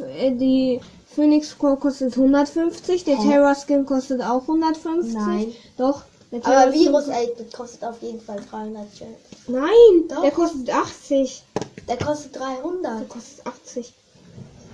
äh, 0.01 0.27
äh, 0.27 0.31
die 0.35 0.81
Phoenix 1.13 1.57
Crow 1.57 1.79
kostet 1.79 2.15
150, 2.17 3.03
der 3.03 3.17
Hä? 3.17 3.29
Terror 3.29 3.55
Skin 3.55 3.85
kostet 3.85 4.21
auch 4.21 4.41
150. 4.47 5.13
Nein. 5.13 5.53
Doch. 5.77 6.01
Der 6.31 6.45
Aber 6.45 6.73
Virus 6.73 7.05
Skin- 7.05 7.13
8-Bit 7.13 7.53
kostet 7.53 7.83
auf 7.83 8.01
jeden 8.01 8.19
Fall 8.19 8.41
300 8.49 8.87
Gems. 8.97 9.17
Nein, 9.47 10.07
Doch. 10.09 10.21
der 10.21 10.31
kostet 10.31 10.69
80. 10.73 11.43
Der 11.87 11.97
kostet 11.97 12.33
Der 12.35 12.41
300. 12.41 13.07
kostet 13.07 13.45
80. 13.45 13.93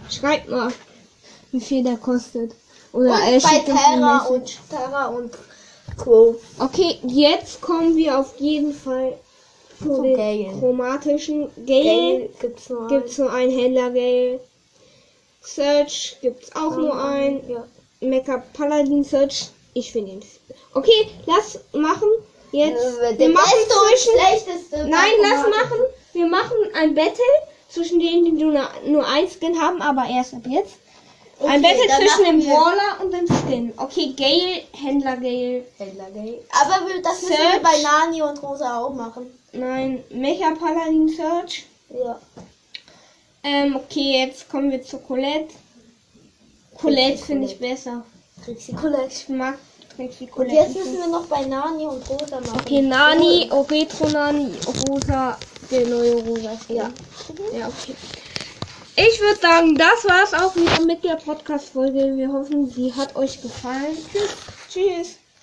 Schreibt 0.09 0.49
mal, 0.49 0.71
wie 1.51 1.59
viel 1.59 1.83
der 1.83 1.97
kostet. 1.97 2.53
Oder 2.93 3.13
Und 3.13 3.21
äh, 3.21 3.39
bei 3.39 3.59
Terra 3.59 4.17
und 4.27 4.57
Terra 4.69 5.07
und 5.07 5.31
Crow. 5.97 6.35
Okay, 6.59 6.97
jetzt 7.03 7.61
kommen 7.61 7.95
wir 7.95 8.19
auf 8.19 8.37
jeden 8.39 8.73
Fall 8.73 9.17
zu 9.79 9.95
Zu 9.95 10.01
den 10.03 10.15
Gale. 10.15 10.59
chromatischen. 10.59 11.49
Gale, 11.65 11.83
Gale 11.83 12.29
gibt's 12.39 12.69
nur 12.69 12.87
gibt's 12.87 13.17
nur 13.17 13.31
einen 13.31 13.51
Händler 13.57 13.89
Gale. 13.91 14.39
Search 15.41 16.17
gibt's 16.21 16.55
auch 16.55 16.75
nur 16.75 17.03
einen. 17.03 17.49
Ja. 17.49 17.65
Mecha 18.01 18.43
Paladin 18.53 19.03
Search. 19.03 19.49
Ich 19.73 19.91
finde 19.91 20.11
ihn. 20.11 20.21
Okay, 20.73 21.07
lass 21.25 21.59
machen. 21.71 22.09
Jetzt. 22.51 22.83
Äh, 22.83 23.17
wir 23.17 23.29
machen 23.29 23.53
zwischen. 23.69 24.89
Nein, 24.89 25.11
lass 25.21 25.47
machen. 25.47 25.79
Wir 26.13 26.27
machen 26.27 26.57
ein 26.73 26.93
Battle 26.93 27.23
zwischen 27.69 27.99
denen, 27.99 28.25
die 28.25 28.43
nur, 28.43 28.67
nur 28.85 29.07
ein 29.07 29.27
Skin 29.29 29.59
haben, 29.59 29.81
aber 29.81 30.05
erst 30.09 30.33
ab 30.33 30.41
jetzt. 30.47 30.75
Ein 31.47 31.63
Okay, 31.63 31.73
Battle 31.73 31.87
dann 31.87 32.01
zwischen 32.01 32.23
dem 32.25 32.39
Brawler 32.49 33.01
und 33.03 33.11
dem 33.13 33.27
Skin. 33.27 33.73
Okay, 33.77 34.13
Gale, 34.17 34.63
Händler 34.73 35.15
Gale. 35.17 35.65
Händler 35.77 36.09
Gale. 36.13 36.39
Aber 36.61 36.87
wir, 36.87 37.01
das 37.01 37.21
müssen 37.21 37.31
wir 37.31 37.37
Search. 37.37 37.61
bei 37.63 37.81
Nani 37.81 38.21
und 38.21 38.41
Rosa 38.43 38.79
auch 38.79 38.93
machen. 38.93 39.27
Nein, 39.53 40.03
Mecha 40.09 40.51
Paladin 40.55 41.09
Search. 41.09 41.65
Ja. 41.89 42.19
Ähm, 43.43 43.75
okay, 43.75 44.23
jetzt 44.25 44.49
kommen 44.49 44.71
wir 44.71 44.83
zu 44.83 44.99
Colette. 44.99 45.53
Colette 46.77 47.17
finde 47.17 47.47
ich 47.47 47.59
besser. 47.59 48.03
Trixie 48.45 48.73
Colette. 48.73 49.07
Ich 49.11 49.29
mag 49.29 49.57
Trixie 49.95 50.25
Und 50.25 50.31
Colette. 50.31 50.55
jetzt 50.55 50.75
müssen 50.75 50.97
wir 50.99 51.07
noch 51.07 51.25
bei 51.25 51.41
Nani 51.45 51.85
und 51.85 52.07
Rosa 52.09 52.39
machen. 52.39 52.59
Okay, 52.61 52.81
Nani, 52.81 53.49
oh, 53.51 53.61
Retro 53.61 54.07
Nani, 54.09 54.51
Rosa, 54.87 55.37
der 55.69 55.87
neue 55.87 56.13
Rosa. 56.23 56.51
Skin. 56.65 56.75
Ja. 56.77 56.89
Ja, 57.57 57.67
okay. 57.67 57.95
Ich 58.95 59.21
würde 59.21 59.39
sagen, 59.39 59.75
das 59.75 60.05
war's 60.05 60.33
auch 60.33 60.55
wieder 60.55 60.85
mit 60.85 61.03
der 61.03 61.15
Podcast-Folge. 61.15 62.17
Wir 62.17 62.31
hoffen, 62.31 62.69
sie 62.69 62.93
hat 62.93 63.15
euch 63.15 63.41
gefallen. 63.41 63.97
Tschüss. 64.11 64.35
Tschüss. 64.69 65.20